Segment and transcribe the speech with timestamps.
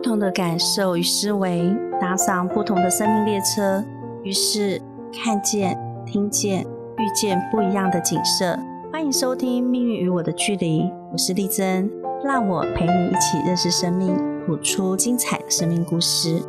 [0.00, 3.84] 不同的感受与思维，搭上不同的生命列车，
[4.24, 4.80] 于是
[5.12, 6.62] 看见、听见、
[6.96, 8.58] 遇见不一样的景色。
[8.90, 11.90] 欢迎收听《命运与我的距离》，我是丽珍，
[12.24, 16.42] 让我陪你一起认识生命，谱出精彩的生命故事。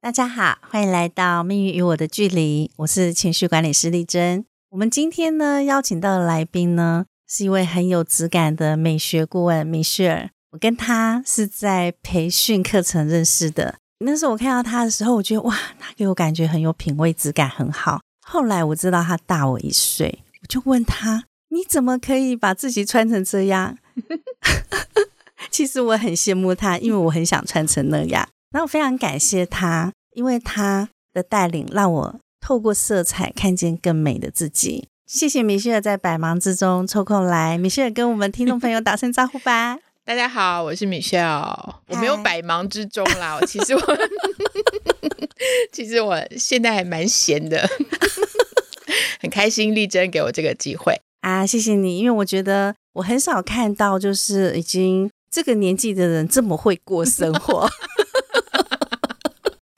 [0.00, 4.44] 大家好，欢迎来到《命运与我的距离》，我是情绪管理师丽珍。
[4.70, 7.04] 我们今天呢邀请到的来宾呢，
[7.34, 10.28] 是一位很有质感的美学顾问米歇尔。
[10.50, 13.76] 我跟他是在培训课程认识的。
[14.00, 18.02] 那时候我看到他的时候，我觉得哇，他给我感觉很有品味，质感很好。
[18.20, 23.78] 后来我知道他大我一岁，我就问他：你怎么可以把自己穿成这样？
[25.50, 28.28] 其实我很羡慕他，因为我很想穿成那样。
[28.50, 34.86] 然后非常感谢他，因为他的带领让我透过色彩看见更美的自己。
[35.12, 39.76] 谢谢米歇尔在百忙之中抽空来，米歇尔跟我们听众朋友打声招呼吧。
[40.06, 43.82] 大家好，我是米歇尔，我没有百忙之中啦， 其实我
[45.70, 47.68] 其实我现在还蛮闲的，
[49.20, 57.68] 很开心丽珍给我这个机会啊，谢谢你，因为我觉得我很少看到就是已经这个年纪的人这么会过生活。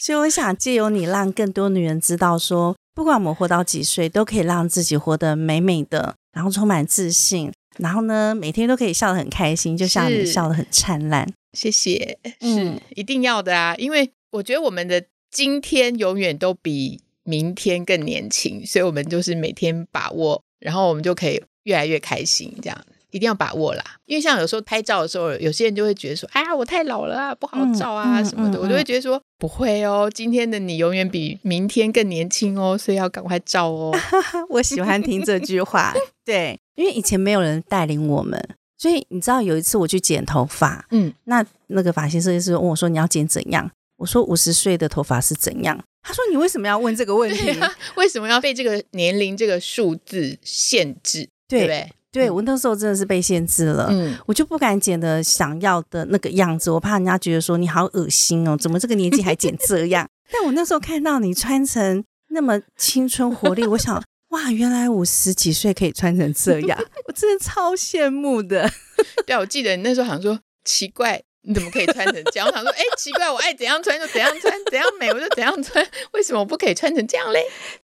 [0.04, 11.26] 所以我想借由你，让更多女人知道，说不管我们活到几岁，都可以让自己活得美美的，然后充满自信，然后呢，每天都可以笑得很开心，就像你笑得很灿烂。
[11.54, 13.74] 谢谢，是一定要的啊！
[13.76, 22.78] 因为我觉得我们的今天永远都比明天更年轻，所以我们就是每天把握，然后我们就可以越来越开心，这样。
[23.14, 33.96] 一定要把握啦，因为像有时候拍照的时候，有些人就会觉得说：“哎呀，我太老了啊，不好照啊什么的。”我就会觉得说：“不会哦，今天的你永远比明天更年轻哦，所以要赶快照哦。
[34.50, 35.94] ”我喜欢听这句话，
[36.26, 38.36] 对，因为以前没有人带领我们，
[38.76, 47.48] 所以你知道有一次我去剪头发，嗯，那那个发型设计师问我说：“你要剪怎样？”我说：“五十岁的头发是怎样？”他说：“你为什么要问这个问题？
[47.94, 51.28] 为什么要被这个年龄这个数字限制？
[51.46, 60.08] 对不对？”对我那时候真的是被限制了，嗯，我就不敢剪的想要的那个样子，我怕人家觉得说你好恶心哦，怎么这个年纪还剪这样？
[60.32, 68.70] 但我那时候看到你穿成那么青春活力，我想哇，原来五十几岁可以穿成这样， 我真的超羡慕的。
[69.26, 72.46] 对，我记得你那时候好像说奇怪，你怎么可以穿成这样？
[72.48, 77.42] 我想说，哎，奇怪，我爱怎样穿就怎样穿，怎样美我就怎样穿，为什么不可以穿成这样嘞？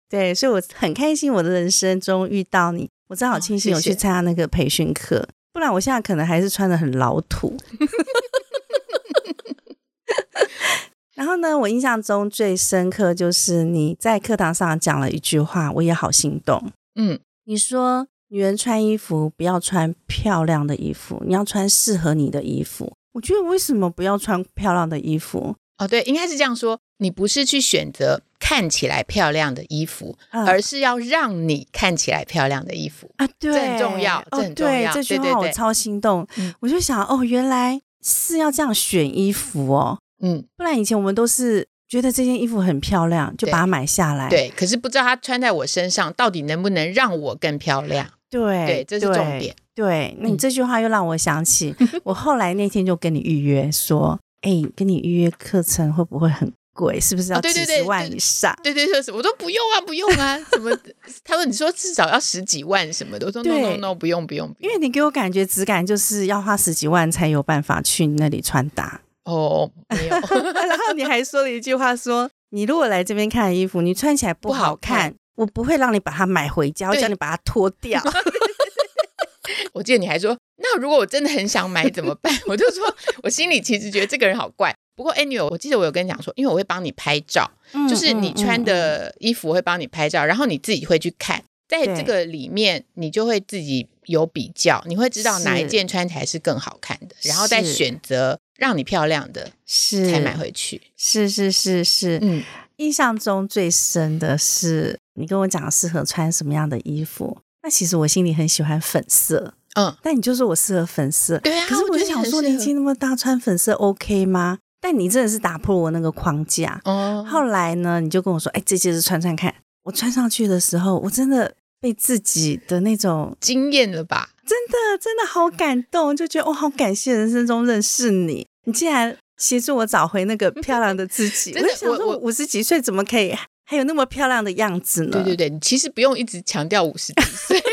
[0.10, 2.90] 对，所以我很开心，我的人生中遇到你。
[3.14, 7.56] 我正好庆幸有去参加那个培训课，不然我现在可能还是穿的很老土。
[11.14, 16.72] 然后呢，我印象中最深刻就是你在课堂上讲了一句话，我也好心动。
[16.96, 22.92] 嗯，你说女人穿衣服不要穿漂亮的衣服，你要穿适合你的衣服。
[23.12, 25.56] 我觉得为什么不要穿漂亮的衣服？
[25.78, 26.80] 哦，对，应该是这样说。
[27.04, 33.28] 你不是去选择看起来漂亮的衣服，而是要让你看起来漂亮的衣服啊！
[33.38, 34.94] 对，这很重要，这很重要。
[34.94, 36.26] 这句话我超心动，
[36.62, 40.00] 我就想哦，原来是要这样选衣服哦。
[40.22, 44.30] 嗯，不然以前我们都是觉得这件衣服很漂亮，就把它买下来。
[44.30, 48.08] 对，可是不知道它穿在我身上到底能不能让我更漂亮。
[48.30, 49.54] 对，对，这是重点。
[49.76, 56.52] 对，那你这句话又让我想起， 我后来那天就跟你预约说，哎，跟你预约课程会不会很？
[56.74, 58.54] 贵是不是要几十万以上？
[58.64, 60.76] 对对，说什么都不用啊，不用啊，什么？
[61.24, 70.16] 他说你说至少要十几万什么的，我说 no no no，不用不用，因为你给我感觉质感就是要花十几万才有办法去那里穿搭哦，没有。
[70.20, 78.02] 然后你还说了一句话，说你如果来这边看衣服，你穿起来不好看，我不会让你把它买回家，我叫你把它脱掉。
[79.74, 82.34] 我记得你还说，那如果我真的很想买怎么办？
[82.48, 82.84] 我就说
[83.24, 84.74] 我心里其实觉得这个人好怪。
[84.96, 87.50] 不过，anyway，我记得我有跟你讲说，因为我会帮你拍照，
[87.90, 100.12] 就是你穿的衣服我会帮你拍照，然后你自己会去看，在这个里面你就会自己有比较，你会知道哪一件穿起来是更好看的，然后再选择让你漂亮的，是。
[100.12, 100.82] 才买回去。
[100.96, 102.44] 是是是是，嗯，
[102.78, 114.60] 印象中最深的是你跟我讲适合穿什么样的衣服，那其实我心里很喜欢粉色，嗯，但你就说我适合粉色，对啊，可是我就想说年纪那么大穿粉色 OK 吗？
[114.84, 117.26] 但你真的是打破我那个框架哦。
[117.26, 124.32] 后来呢，你就跟我说：“哎，这件是穿穿看。”我穿上去的时候，我真的被自己的那种惊艳了吧？
[124.46, 128.46] 真的，真的好感动，就觉得我好感谢人生中认识你。
[128.66, 131.54] 你竟然协助我找回那个漂亮的自己。
[131.60, 133.34] 我想说，我五十几岁怎么可以
[133.66, 135.12] 还有那么漂亮的样子呢？
[135.12, 137.64] 对对对，你其实不用一直强调五十几岁。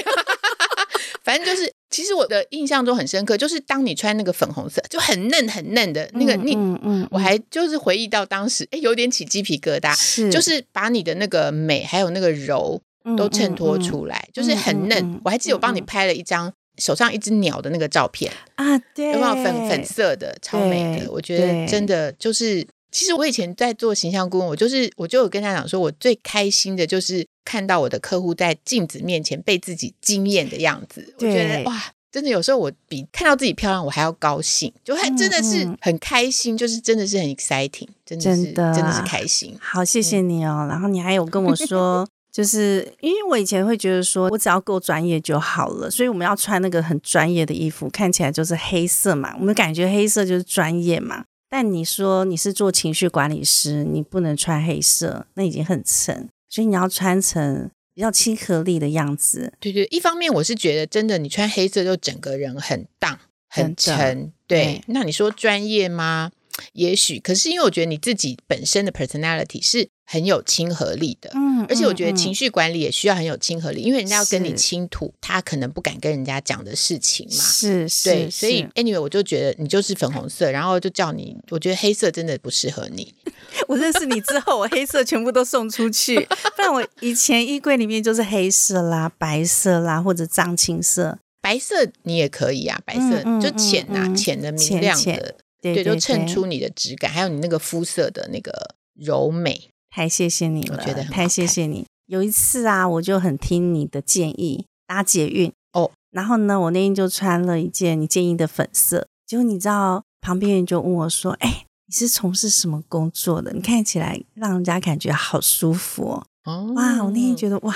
[1.31, 12.82] 反正就是，其实我的印象中很深刻，就是当你穿那个粉红色，就很嫩很嫩的那个，你嗯嗯，我还就是回忆到当时，哎，有点起鸡皮疙瘩，是就是把你的那个美还有那个柔
[13.17, 15.21] 都衬托出来，就是很嫩。
[15.25, 21.12] 我还记得我帮你拍了一张手上一只鸟的那个照片，啊，对，有没有粉粉色的，超美的？
[21.12, 31.93] 我觉得真的就是，其实我以前在做形象顾问，我就是我就有跟他讲说，我最开心的就是看到我的客户在镜子面前被自己惊艳的样子，我觉得哇。
[32.13, 39.57] 真的有时候我比看到自己漂亮我还要高兴，就还真的是很开心，就是真的是很 exciting，真的是真的真的是开心。
[39.61, 40.67] 好，谢谢你哦。
[40.69, 51.23] 然后你还有跟我说， 就是因为我以前会觉得说我只要够专业就好了，所以我们要穿那个很专业的衣服，看起来就是黑色嘛，我们感觉黑色就是专业嘛。
[51.49, 59.55] 但你说你是做情绪管理师，你不能穿黑色，那已经很沉，所以你要穿成比较亲和力的样子。
[59.61, 63.19] 对对，一方面我是觉得真的，你穿黑色就整个人很荡、
[63.49, 64.32] 很沉。
[64.47, 66.32] 对对，那你说专业吗？
[66.73, 77.45] 也许，可是因为我觉得你自己本身的 personality 是很有亲和力的，嗯而且我觉得嗯情绪管理也需要很有亲和力，因为人家要跟你倾吐，他可能不敢跟人家讲的事情嘛。
[77.45, 83.15] 是是，对，所以 anyway，我就觉得你就是粉红色，然后就叫你，我觉得黑色真的不适合你。
[83.69, 86.19] 我认识你之后，我黑色全部都送出去，
[86.56, 99.69] 不然我以前衣柜里面就是黑色啦、白色啦或者藏青色，白色你也可以啊，白色嗯嗯就浅呐、嗯嗯浅的、明亮的，对对，就衬出你的质感，还有你那个肤色的那个柔美。
[99.91, 101.85] 太谢谢你了，我觉得很太谢谢你。
[102.07, 113.53] 有一次啊，我就很听你的建议搭捷运哦，然后呢，我那天就穿了一件你建议的粉色，结果你知道旁边人就问我说：“哎，你是从事什么工作的？
[113.53, 117.75] 你看起来让人家感觉好舒服哦。”哦哇，我那天觉得哇，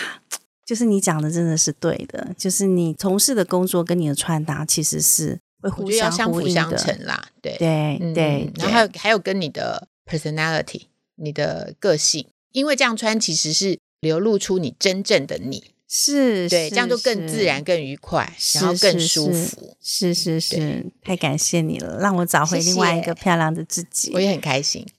[0.65, 5.39] 就是你讲的真的是对的，就是你从事的工作跟你的穿搭其实是
[5.71, 10.83] 互觉得要相辅相成啦，对对嗯对，然后还有还有跟你的 personality，
[11.17, 19.77] 你的个性，因为这样穿其实是流露出你真正的你，是，对，是这样就更自然、，更愉快，然后更舒服。
[19.81, 24.11] 是是是，太感谢你了，让我找回另外一谢个漂亮的自己。
[24.15, 24.87] 我也很开心。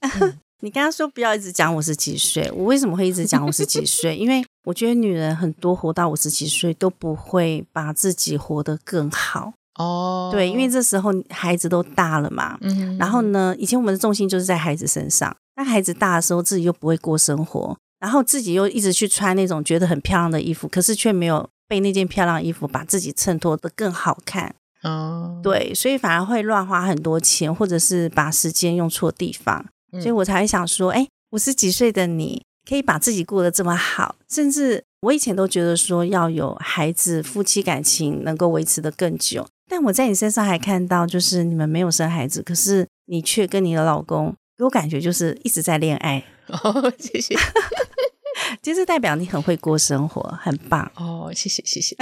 [0.60, 4.16] 你刚刚说不要一直讲五十几岁，我为什么会一直讲五十几岁？
[4.16, 9.52] 因为我觉得女人很多活到五十几岁都不会把自己活得更好。
[9.78, 24.54] 哦，对，因为这时候孩子都大了嘛，嗯然后呢，以前我们的重心就是在孩子身上，那孩子大的时候自己又不会过生活，然后自己又一直去穿那种觉得很漂亮的衣服，可是却没有被那件漂亮衣服把自己衬托得更好看。
[24.82, 29.64] 哦，对，所以反而会乱花很多钱，或者是把时间用错地方。
[29.92, 39.46] 嗯所以我才会想说，哎，五十几岁的你可以把自己过得这么好，甚至我以前都觉得说要有孩子，夫妻感情能够维持的更久。
[39.68, 47.34] 但我在你身上还看到，就是你们没有生孩子，可是你却跟你的老公，给我感觉就是一直在恋爱， 哦，谢谢。
[48.62, 50.90] 就是代表你很会过生活，很棒。
[50.96, 51.96] 哦，谢谢谢谢。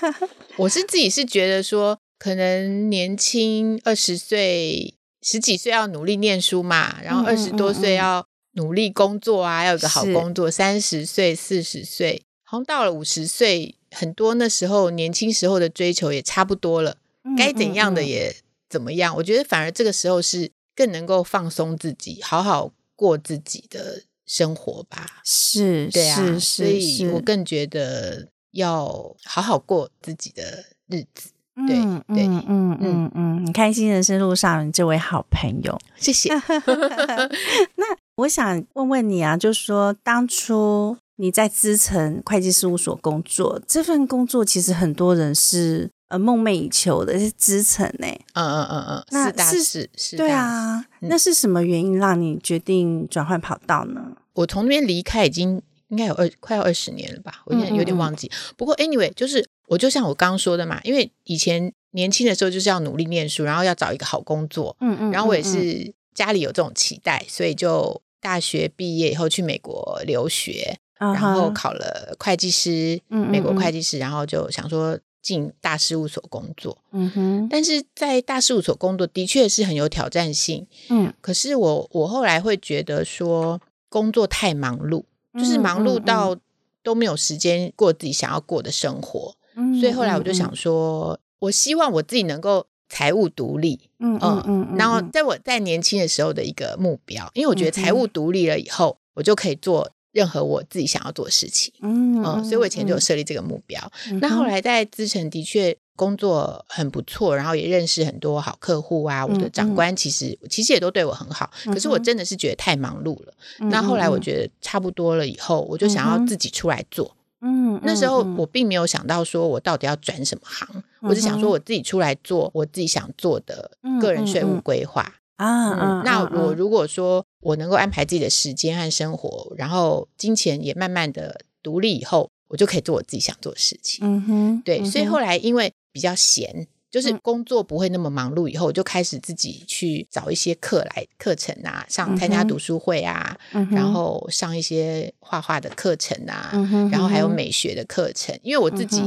[0.56, 10.50] 我是自己是觉得说，可能年轻二十岁、十几岁要努力念书嘛，然后二十多岁要努力工作啊，要有个好工作。
[10.50, 16.96] 三十岁、四十岁，好像到了五十岁，很多那时候年轻时候的追求也差不多了，
[17.36, 18.34] 该怎样的也
[18.68, 19.14] 怎么样。
[19.16, 25.20] 我觉得反而这个时候是更能够放松自己，好好过自己的生活吧。
[25.24, 31.30] 是，对啊，是所以我更觉得要好好过自己的日子。
[31.54, 35.78] 对嗯对嗯嗯嗯嗯，你开心人生路上，你这位好朋友。
[35.96, 36.32] 谢谢。
[37.76, 37.84] 那
[38.16, 48.06] 我想问问你啊，就是说当初你在资诚会计事务所工作，这份工作其实很多人是呃梦寐以求的，是资诚呢。
[48.34, 54.12] 嗯嗯嗯嗯，那是事，四对啊，嗯那是什么原因让你决定转换跑道呢？
[54.34, 58.30] 我从那边离开已经应该有二快要二十年了吧，我有点有点嗯嗯嗯忘记。
[58.58, 76.76] 不过 anyway，就是我就像我刚刚说的嘛，因为以前年轻的时候就是要努力念书，然后要找一个好工作，嗯嗯然后我也是家里有这种期待，所以就大学毕业以后去美国留学，嗯然后考了会计师，美国嗯会计师，然后就想说进大事务所工作。
[76.90, 77.48] 嗯哼。
[77.48, 85.04] 但是在大事务所工作的确是很有挑战性，嗯，可是我我后来会觉得说工作太忙碌，
[85.38, 86.36] 就是忙碌嗯到
[86.82, 95.10] 都没有时间过自己想要过的生活，嗯所以后来我就想说，我希望我自己能够财务独立，嗯嗯然后嗯。
[95.12, 101.72] 在我在年轻的时候的一个目标，因为我觉得财务独立了以后，我就可以做任何我自己想要做的事情。
[101.80, 103.80] 嗯嗯，所以我以前就有设立这个目标。
[104.10, 109.24] 嗯那后来在资诚的确工作很不错，然后也认识很多好客户啊。
[109.26, 113.32] 我的长官其实其实也都对我很好，可是我真的是觉得太忙碌了。
[113.70, 117.16] 那后来我觉得差不多了以后，我就想要自己出来做。
[117.44, 123.68] 嗯，那时候我并没有想到说我到底要转什么行，我是想说我自己出来做我自己想做的
[124.00, 126.02] 个人税务规划啊。
[126.04, 134.00] 那我如果说我能够安排自己的时间和生活，然后金钱也慢慢的独立以后，我就可以做我自己想做的事情。
[134.06, 136.66] 嗯哼，对，所以后来因为比较闲。
[136.92, 143.34] 就是工作不会那么忙碌，以后我就开始自己去找一些课来课程啊，上参加读书会啊，
[143.70, 146.50] 然后上一些画画的课程啊，
[146.92, 149.00] 然后还有美学的课程，因为我自己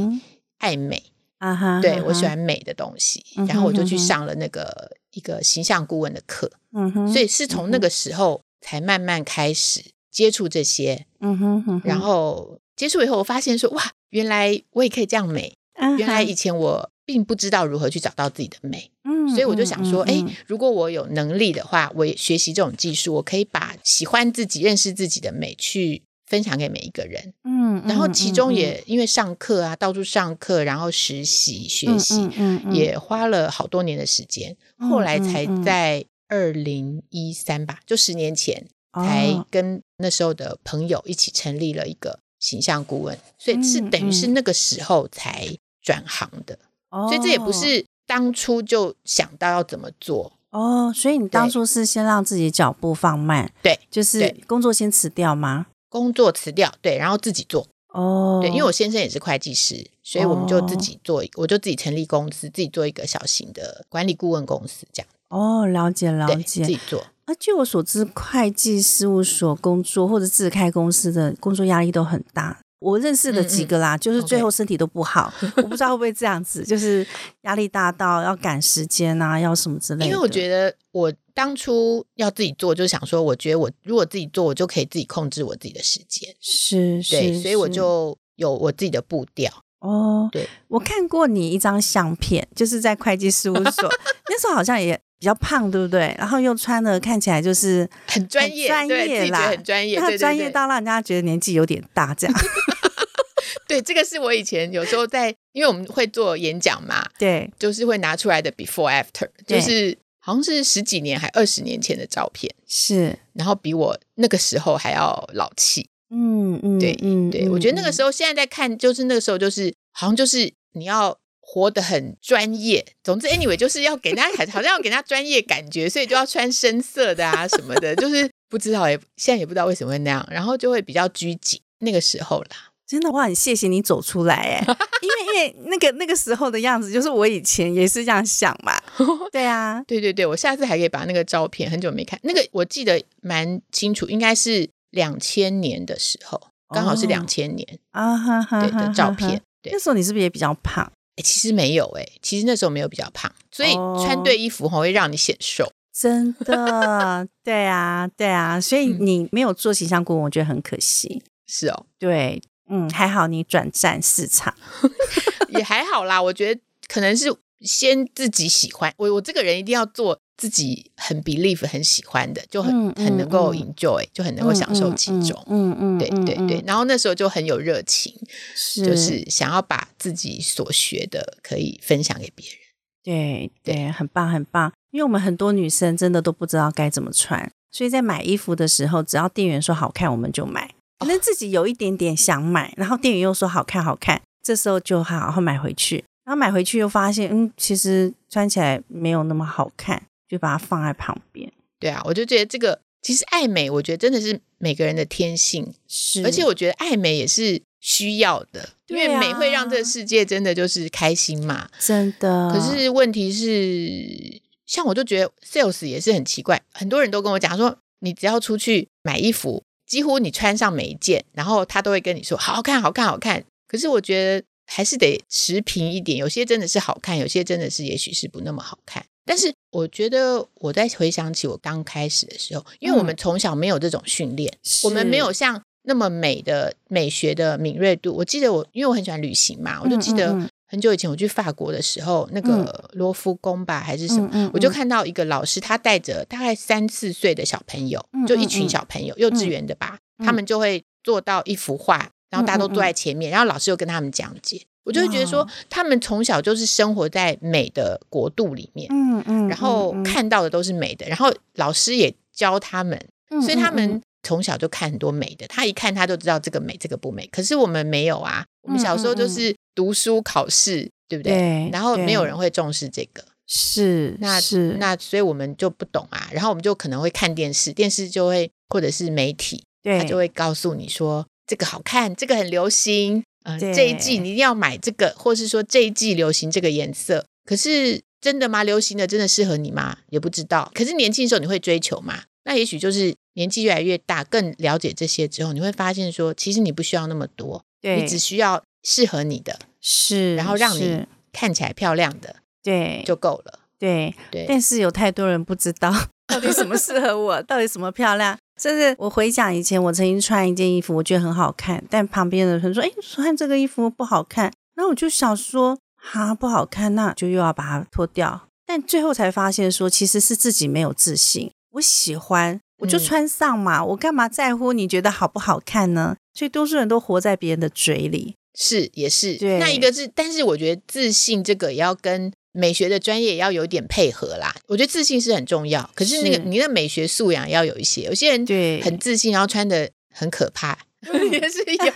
[0.58, 1.00] 爱美
[1.38, 15.56] 啊哈，对我喜欢美的东西，然后我就去上了那个一个形象顾问的课，嗯哼，所以是从那个时候才慢慢开始接触这些，嗯哼，然后接触以后，我发现说哇，原来我也可以这样美，
[15.98, 16.92] 原来以前我。
[17.08, 45.48] 并不知道如何去找到自己的美，嗯，所以我就想说，哎，如果我有能力的话，我也学习这种技术，我可以把喜欢自己、认识自己的美去分享给每一个人，嗯，然后其中也因为上课啊，到处上课，然后实习学习，嗯，也花了好多年的时间，后来才在二零一三吧，就十年前，才跟那时候的朋友一起成立了一个形象顾问，所以是等于是那个时候才
[45.82, 46.58] 转行的。
[46.90, 50.34] 所以这也不是当初就想到要怎么做。
[50.50, 55.68] 哦，所以你当初是先让自己脚步放慢，对，就是工作先辞掉吗？
[55.96, 67.02] 工作辞掉，对，然后自己做哦，对，因为我先生也是会计师，所以我们就自己做，我就自己成立公司，自己做一个小型的管理顾问公司，这样哦，了解了解，自己做。
[67.24, 72.60] 啊，据我所知，会计事务所工作或者自开公司的工作压力都很大。
[72.80, 77.08] 我认识的几个啦，就是最后身体都不好， 我不知道会不会这样子，就是
[77.44, 80.06] 压力大到要赶时间啊，要什么之类的。
[80.06, 86.34] 因为我觉得我当初要自己做，就想说，我觉得我如果自己做，我就可以自己控制我自己的时间。
[86.40, 89.52] 是，对，所以我就有我自己的步调。
[89.80, 93.92] 哦，对，我看过你一张相片，就是在会计事务所，
[94.30, 96.16] 那时候好像也比较胖，对不对？
[96.18, 102.36] 然后又穿的看起来就是很专业，专业啦，很专业，专业到让人家觉得年纪有点大这样。
[103.68, 132.74] 对，这个是我以前有时候在，因为我们会做演讲嘛，对，就是会拿出来的 before after，就是好像是十几年还二十年前的照片，是，然后比我那个时候还要老气，嗯嗯，对，嗯对，我觉得那个时候现在在看，就是那个时候就是好像就是你要活得很专业，总之 anyway 就是要给大家 好像要给他专业感觉，所以就要穿深色的啊什么的，就是不知道也现在也不知道为什么会那样，然后就会比较拘谨，那个时候啦。
[132.88, 134.66] 真的，我很谢谢你走出来 哎，
[135.02, 138.74] 因为因为那个那个时候的样子，就是我以前也是这样想嘛。
[139.32, 146.40] 对啊，对对对，我下次还可以把那个照片，很久没看，那个我记得蛮清楚，应该是两千年的时候，
[146.70, 149.42] 刚好是两千年啊哈哈对的照片。
[149.62, 150.86] 对那时候你是不是也比较胖？
[151.16, 155.72] 哎，其实没有哎，其实那时候没有比较胖，所以穿对衣服会让你显瘦。
[155.92, 161.24] 真的， 对啊，对啊，所以你没有做形象顾问，我觉得很可惜。
[161.48, 162.42] 是哦，对。
[162.70, 164.54] 嗯，还好你转战市场，
[165.50, 166.22] 也还好啦。
[166.22, 175.42] 我觉得可能是先自己喜欢我，我这个人一定要做自己很 believe 很喜欢的，就很很能够 enjoy，就很能够享受其中。
[175.48, 176.64] 嗯嗯，对对对。
[176.68, 178.14] 然后那时候就很有热情，
[178.56, 182.58] 是就是想要把自己所学的可以分享给别人。
[183.04, 184.72] 对对，很棒很棒。
[184.92, 190.75] 因为我们很多女生真的都不知道该怎么穿，所以在买衣服的时候，只要店员说好看，我们就买。
[191.00, 196.04] 可能自己有一点点想买，然后店员又说好看好看，这时候就好好买回去。
[196.24, 201.52] 然后买回去又发现，嗯，其实穿起来没有那么好看，就把它放在旁边。
[201.80, 206.24] 对啊，我就觉得这个其实爱美，我觉得真的是每个人的天性，是。
[206.24, 211.70] 而且我觉得爱美也是需要的，因为美会让这个世界真的就是开心嘛。
[211.80, 212.52] 真的。
[212.52, 219.62] 可是问题是，像我就觉得 sales 也是很奇怪，很多人都跟我讲说，你只要出去买衣服。
[219.88, 223.44] 几乎你穿上每一件，然后他都会跟你说好好看，好看，好看。
[223.68, 229.06] 可是我觉得还是得持平一点，有些真的是好看，有些真的是也许是不那么好看。
[229.26, 234.52] 但是我觉得我在回想起我刚开始的时候，因为我们从小没有这种训练，
[234.84, 238.14] 我们没有像那么美的美学的敏锐度。
[238.14, 240.50] 我记得我因为我很喜欢旅行嘛，我就记得。
[240.76, 263.00] 很久以前我去法国的时候，那个罗浮宫吧还是什么，我就看到一个老师，他带着大概三四岁的小朋友，就一群小朋友，幼稚园的吧，他们就会做到一幅画，然后大家都坐在前面，然后老师又跟他们讲解，我就会觉得说，他们从小就是生活在美的国度里面，嗯嗯，然后看到的都是美的，然后老师也教他们，
[263.42, 267.28] 所以他们从小就看很多美的，他一看他就知道这个美，这个不美。
[267.28, 271.70] 可是我们没有啊，我们小时候就是读书考试，对不对？
[271.72, 273.24] 然后没有人会重视这个。
[273.48, 276.28] 是，那是那，所以我们就不懂啊。
[276.34, 287.24] 然后我们就可能会看电视，电视就会或者是媒体，他就会告诉你说这个好看，这个很流行，呃，这一季你一定要买这个，或是说这一季流行这个颜色。
[287.46, 288.64] 可是真的吗？
[288.64, 290.00] 流行的真的适合你吗？
[290.10, 290.72] 也不知道。
[290.74, 292.24] 可是年轻的时候你会追求吗？
[292.46, 302.38] 那也许就是年纪越来越大，更了解这些之后，你会发现说，其实你不需要那么多，你只需要适合你的，是，然后让你看起来漂亮的。
[302.64, 303.60] 对，就够了。
[303.78, 305.94] 对对，但是有太多人不知道
[306.28, 308.38] 到底什么适合我， 到底什么漂亮。
[308.60, 321.52] 甚至我回想以前，我曾经穿一件衣服，我觉得很好看，但旁边的人说：“哎，穿这个衣服不好看。”那我就想说：“哈，不好看，那就又要把它脱掉。”但最后才发现，说其实是自己没有自信。
[321.74, 326.16] 我喜欢，我就穿上嘛，我干嘛在乎你觉得好不好看呢？
[326.34, 329.38] 所以多数人都活在别人的嘴里，是也是。
[329.60, 332.32] 那一个是，但是我觉得自信这个也要跟。
[332.58, 335.92] 美学的专业也要有点配合啦，我觉得自信是很重要。
[335.94, 341.94] 可是那个你的美学素养要有一些，有些人对很自信，然后穿的很可怕， 也是有。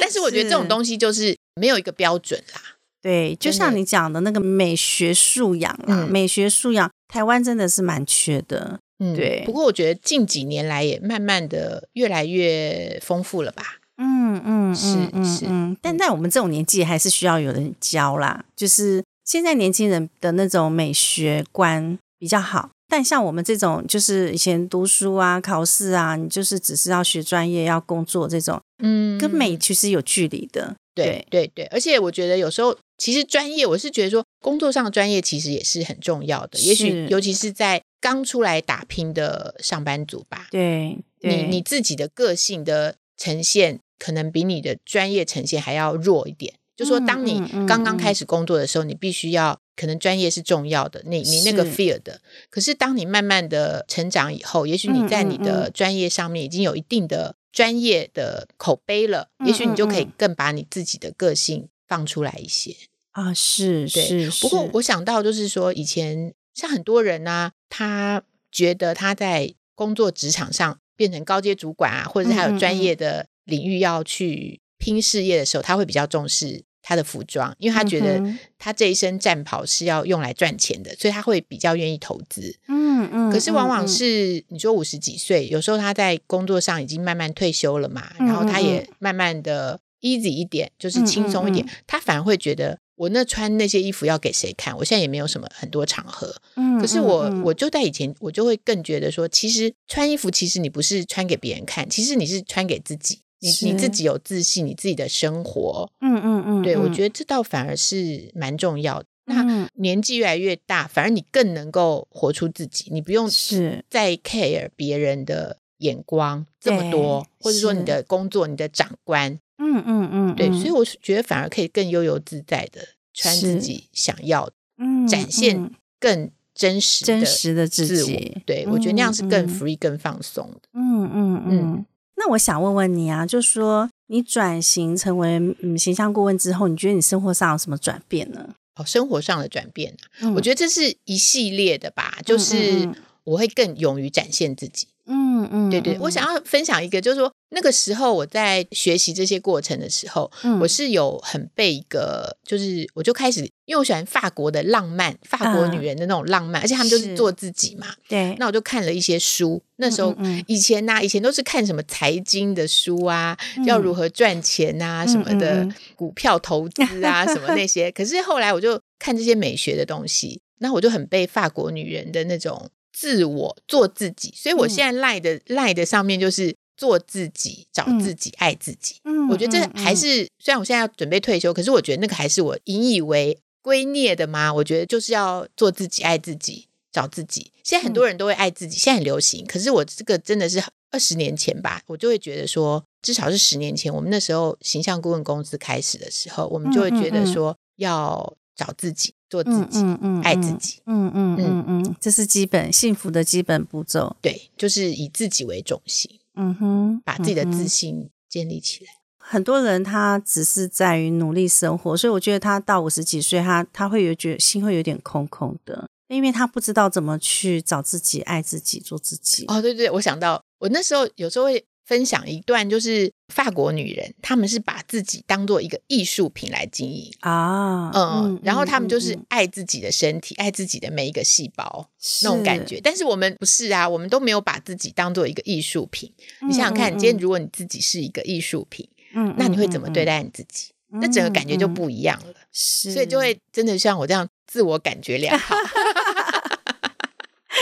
[0.00, 2.62] 但是我觉得这种东西就是没有一个标准啦。
[3.02, 8.80] 对，就像你讲的那个美学素养啦，美学素养，台湾真的是蛮缺的。
[8.98, 9.42] 嗯，对。
[9.44, 13.62] 不过我觉得近几年来也慢慢的越来越丰富了吧。
[13.96, 14.86] 嗯嗯，是
[15.24, 19.02] 是嗯，但在我们这种年纪，还是需要有人教啦，就是。
[19.24, 30.74] 现在年轻人的那种美学观比较好，但像我们这种，就是以前读书啊、考试啊，你就是只是要学专业、要工作这种，嗯，跟美其实有距离的。
[30.94, 36.58] 对对对，而且我觉得有时候其实专业，我是觉得说工作上的专业其实也是很重要的。
[36.60, 46.54] 也许尤其是在刚出来打拼的上班族吧，对你你自己的个性的呈现，可能比你的专业呈现还要弱一点。
[46.76, 52.20] 就说，当你刚刚开始工作的时候，你必须要可能专业是重要的，你你那个 fear 的。
[52.50, 62.76] 可是当你慢慢的成长以后，也许你在你的专业上面已经有一定的专业的口碑了，也许你就可以更把你自己的个性放出来一些
[63.10, 63.34] 啊。
[63.34, 64.30] 是是。
[64.40, 76.64] 不过我想到就是说，以前像很多人呢，他觉得他在工作职场上变成高阶主管啊，或者是他有专业的领域要去拼事业的时候，他会比较重视。
[76.80, 78.22] 他的服装，因为他觉得
[78.56, 82.56] 他这一身战袍是要用来赚钱的，所以他会比较愿意投资。
[82.66, 83.30] 嗯嗯。
[83.30, 94.76] 可是往往是你说五十几岁，有时候他在工作上已经慢慢退休了嘛，然后他也慢慢的 easy 一点，就是轻松一点，他反而会觉得我那穿那些衣服要给谁看？
[94.76, 96.34] 我现在也没有什么很多场合。
[96.56, 96.78] 嗯。
[96.78, 103.20] 可是我我就在以前，我就会更觉得说，其实穿衣服，其实你不是穿给别人看，其实你是穿给自己。
[103.40, 109.06] 你你自己有自信，你自己的生活，嗯嗯嗯，对我觉得这倒反而是蛮重要的。
[109.26, 122.80] 那年纪越来越大，反而你更能够活出自己，你不用是再 care 别人的眼光这么多，或者说你的工作、你的长官，嗯嗯嗯，对，所以我是觉得反而可以更悠游自在的
[123.12, 128.42] 穿自己想要，嗯，展现更真实真实的自己。
[128.46, 130.68] 对我觉得那样是更 free、更放松的。
[130.72, 131.86] 嗯嗯嗯。
[132.16, 138.54] 那我想问问你啊，就说你转型成为嗯形象顾问之后，你觉得你生活上有什么转变呢？
[138.74, 139.96] 哦，生活上的转变
[140.34, 142.88] 我觉得这是一系列的吧，就是
[143.24, 144.86] 我会更勇于展现自己。
[145.08, 157.86] 嗯嗯，对对，我想要分享一个，就是说那个时候我在学习这些过程的时候，我是有很被一个，就是我就开始，因为我喜欢法国的浪漫，法国女人的那种浪漫，而且他们就是做自己嘛。
[158.06, 160.14] 对，那我就看了一些书，那时候
[160.46, 165.66] 以前呢，以前都是看什么财经的书啊，要如何赚钱啊什么的，
[165.96, 167.90] 股票投资啊什么那些。
[167.92, 172.68] 可是后来我就看这些美学的东西，那我就很被法国女人的那种。
[172.98, 178.96] 自我做自己，所以我现在赖的赖的上面就是做自己、找自己、爱自己。
[179.04, 184.52] 嗯，我觉得这还是虽然我现在要准备退休，可是我觉得那个还是我引以为圭臬的嘛？
[184.52, 187.52] 我觉得就是要做自己、爱自己、找自己。
[187.62, 189.46] 现在很多人都会爱自己，现在很流行。
[189.46, 199.14] 可是我这个真的是二十年前吧，我就会觉得说，至少是十年前，我们那时候形象顾问公司开始的时候，我们就会觉得说要找自己。
[199.30, 204.16] 做自己，嗯嗯，爱自己，嗯嗯嗯嗯，这是基本幸福的基本步骤。
[204.22, 208.90] 对，就是以自己为中心，嗯哼，把自己的自信建立起来。
[209.18, 219.44] 很多人他只是在于努力生活，所以我觉得他到五十几岁，他他会有觉得心会有点空空的，因为他不知道怎么去找自己、爱自己、做自己。
[219.48, 231.88] 哦，对对，我想到我那时候有时候会分享一段，就是法国女人，她们是把自己当做一个艺术品来经营啊，嗯，然后她们就是爱自己的身体，爱自己的每一个细胞
[232.22, 232.78] 那种感觉。
[232.84, 236.12] 但是我们不是啊，我们都没有把自己当做一个艺术品。
[236.46, 238.86] 你想想看，今天如果你自己是一个艺术品。
[239.14, 240.66] 嗯，那你会怎么对待你自己？
[240.90, 245.54] 那整个感觉就不一样了，是，所以就会真的像我这样自我感觉良好。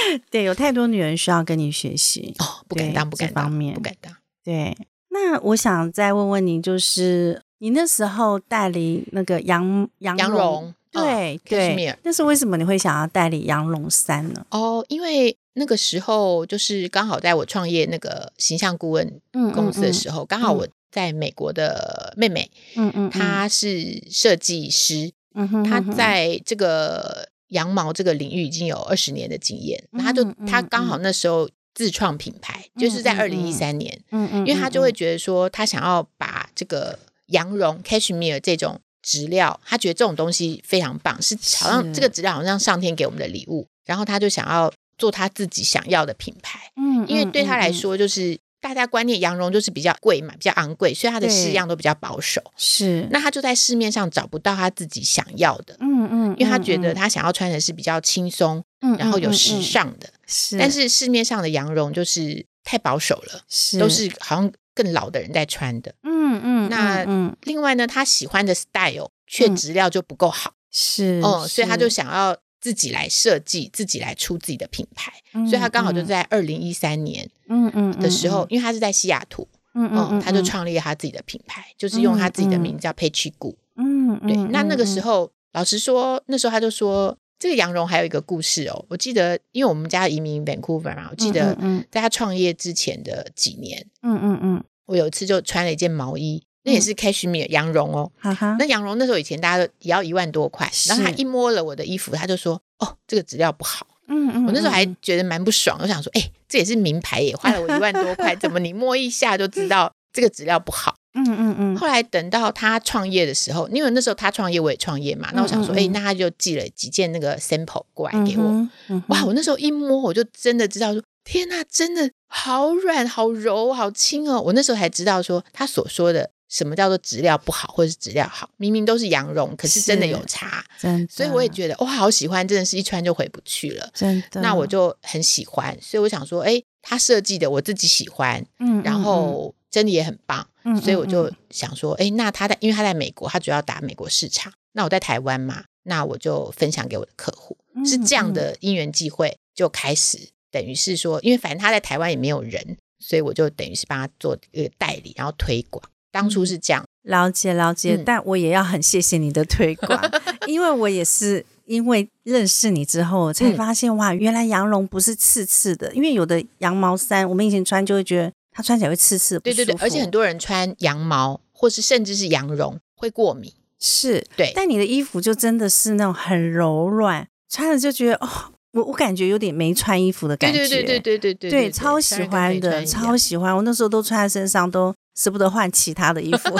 [0.31, 4.13] 对，有太多女人需要跟你学习哦，不敢当，不敢当，不敢当。
[4.45, 4.77] 对，
[5.11, 14.47] 那我想再问问你，就是你那时候代理那个羊羊羊绒，对对，那是为什么你会想要代理羊绒衫呢？
[14.51, 19.21] 哦，因为那个时候就是刚好在我创业那个形象顾问
[19.55, 20.67] 公司的时候，刚好我。
[20.89, 48.39] 在美国的妹妹，嗯嗯，她是设计师，嗯哼，她在这个羊毛这个领域已经有二十年的经验，他就他刚好那时候自创品牌，就是在二零一三年，嗯嗯，因为他就会觉得说，他想要把这个羊绒 cashmere 这种质料，他觉得这种东西非常棒，是好像这个质料好像上天给我们的礼物，然后他就想要做他自己想要的品牌，嗯，因为对他来说就是。
[48.69, 52.43] 大家观念，羊绒就是比较贵嘛，比较昂贵，所以它的式样都比较保守。
[52.57, 55.77] 是，那他就在市面上找不到他自己想要的。
[55.81, 60.09] 嗯嗯，因为他觉得他想要穿的是比较轻松，嗯，然后有时尚的。
[60.27, 65.95] 是，但是市面上的羊绒就是太保守了，是，都是好像更老的人在穿的。
[66.03, 70.53] 嗯嗯，那另外呢，他喜欢的 style 却质料就不够好。
[70.71, 72.37] 是，哦，所以他就想要。
[72.67, 75.13] 自己来设计，自己来出自己的品牌，
[75.49, 84.35] 所以他刚好就在二零一三年，嗯嗯的时候，因为他是在西雅图，嗯嗯，他就创立了他自己的品牌，就是用他自己的名字叫佩奇古，嗯对。
[84.51, 88.85] 那那个时候，老实说，那时候他就说，这个羊绒还有一个故事哦。
[88.89, 91.57] 我记得，因为我们家移民 Vancouver 嘛，我记得
[91.89, 96.43] 在他创业之前的几年，嗯嗯嗯，我有一次就穿了一件毛衣。
[96.67, 98.11] 那也是 cashmere 羊绒哦，
[98.59, 111.77] 那羊绒那时候以前大家都也要一万多块，然后他一摸了我的衣服，他就说：“哦，这个质量不好。”嗯嗯，我那时候还觉得蛮不爽，我想说：“哎，这也是名牌，耶花了我一万多块， 怎么你摸一下就知道这个质量不好？”嗯嗯嗯。
[111.77, 118.69] 后来等到他创业的时候，因为那时候他创业，我也创业嘛，那我想说：“哎，那他就寄了几件那个 sample 过来给我。”
[119.07, 126.31] 哇，我那时候一摸，我就真的知道说：“天呐，真的好软、好柔、好轻哦！”我那时候才知道说他所说的。
[126.49, 128.49] 什么叫做质料不好，或者是质料好？
[128.57, 130.65] 明明都是羊绒，可是真的有差。
[130.79, 133.91] 真，所以我也觉得哇，好喜欢，真的是一穿就回不去了。
[133.95, 135.77] 真的，那我就很喜欢。
[135.81, 140.47] 所以我想说，哎，他设计的我自己喜欢，嗯，然后真的也很棒。
[140.65, 144.53] 嗯，所以我就想说，哎，那他在，因为他在美国，他主要打美国市场。
[144.73, 155.83] 那我在台湾嘛，那我就分享给我的客户，是这样的因缘际会就开始，等于是说，因为反正他在台湾也没有人，所以我就等于是帮他做一个代理，然后推广。
[156.17, 160.01] 当初是这样，了解了解，但我也要很谢谢你的推广，
[160.49, 178.29] 因为我也是因为认识你之后才发现，哇，原来羊绒不是刺刺的，因为有的羊毛衫我们以前穿就会觉得它穿起来会刺刺，对对对，而且很多人穿羊毛或是甚至是羊绒会过敏，是对，但你的衣服就真的是那种很柔软，穿了就觉得哦，
[178.73, 184.95] 我我感觉有点没穿衣服的感觉，对对对对对对对，超喜欢的，超喜欢，我那时候都穿在身上都。
[185.17, 186.57] 舍不得换其他的衣服，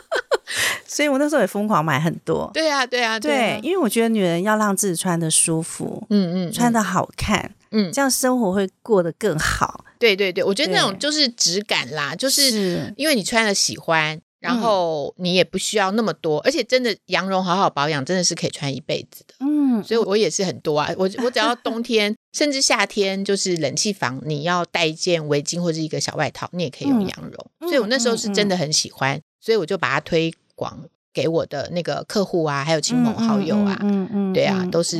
[0.86, 2.50] 所以我那时候也疯狂买很多。
[2.52, 9.84] 对啊，对啊，对，因为我觉得女人要让自己穿的舒服，嗯嗯，穿的好看，嗯，这样生活会过得更好。
[9.98, 19.34] 对对对，我觉得那种就是质感啦，就是因为你穿了喜欢，然后你也不需要那么多，而且真的羊绒好好保养，真的是可以穿一辈子的。
[19.40, 22.14] 嗯，所以我也是很多啊，我我只要冬天。
[22.36, 27.46] 甚至夏天就是冷气房，你要带一件围巾或者一个小外套，你也可以用羊绒。
[27.66, 30.78] 所以我那时候是真的很喜欢，所以我就把它推广
[31.12, 34.98] 给我的那个客户啊，还有亲朋好友啊，嗯嗯，对啊，都是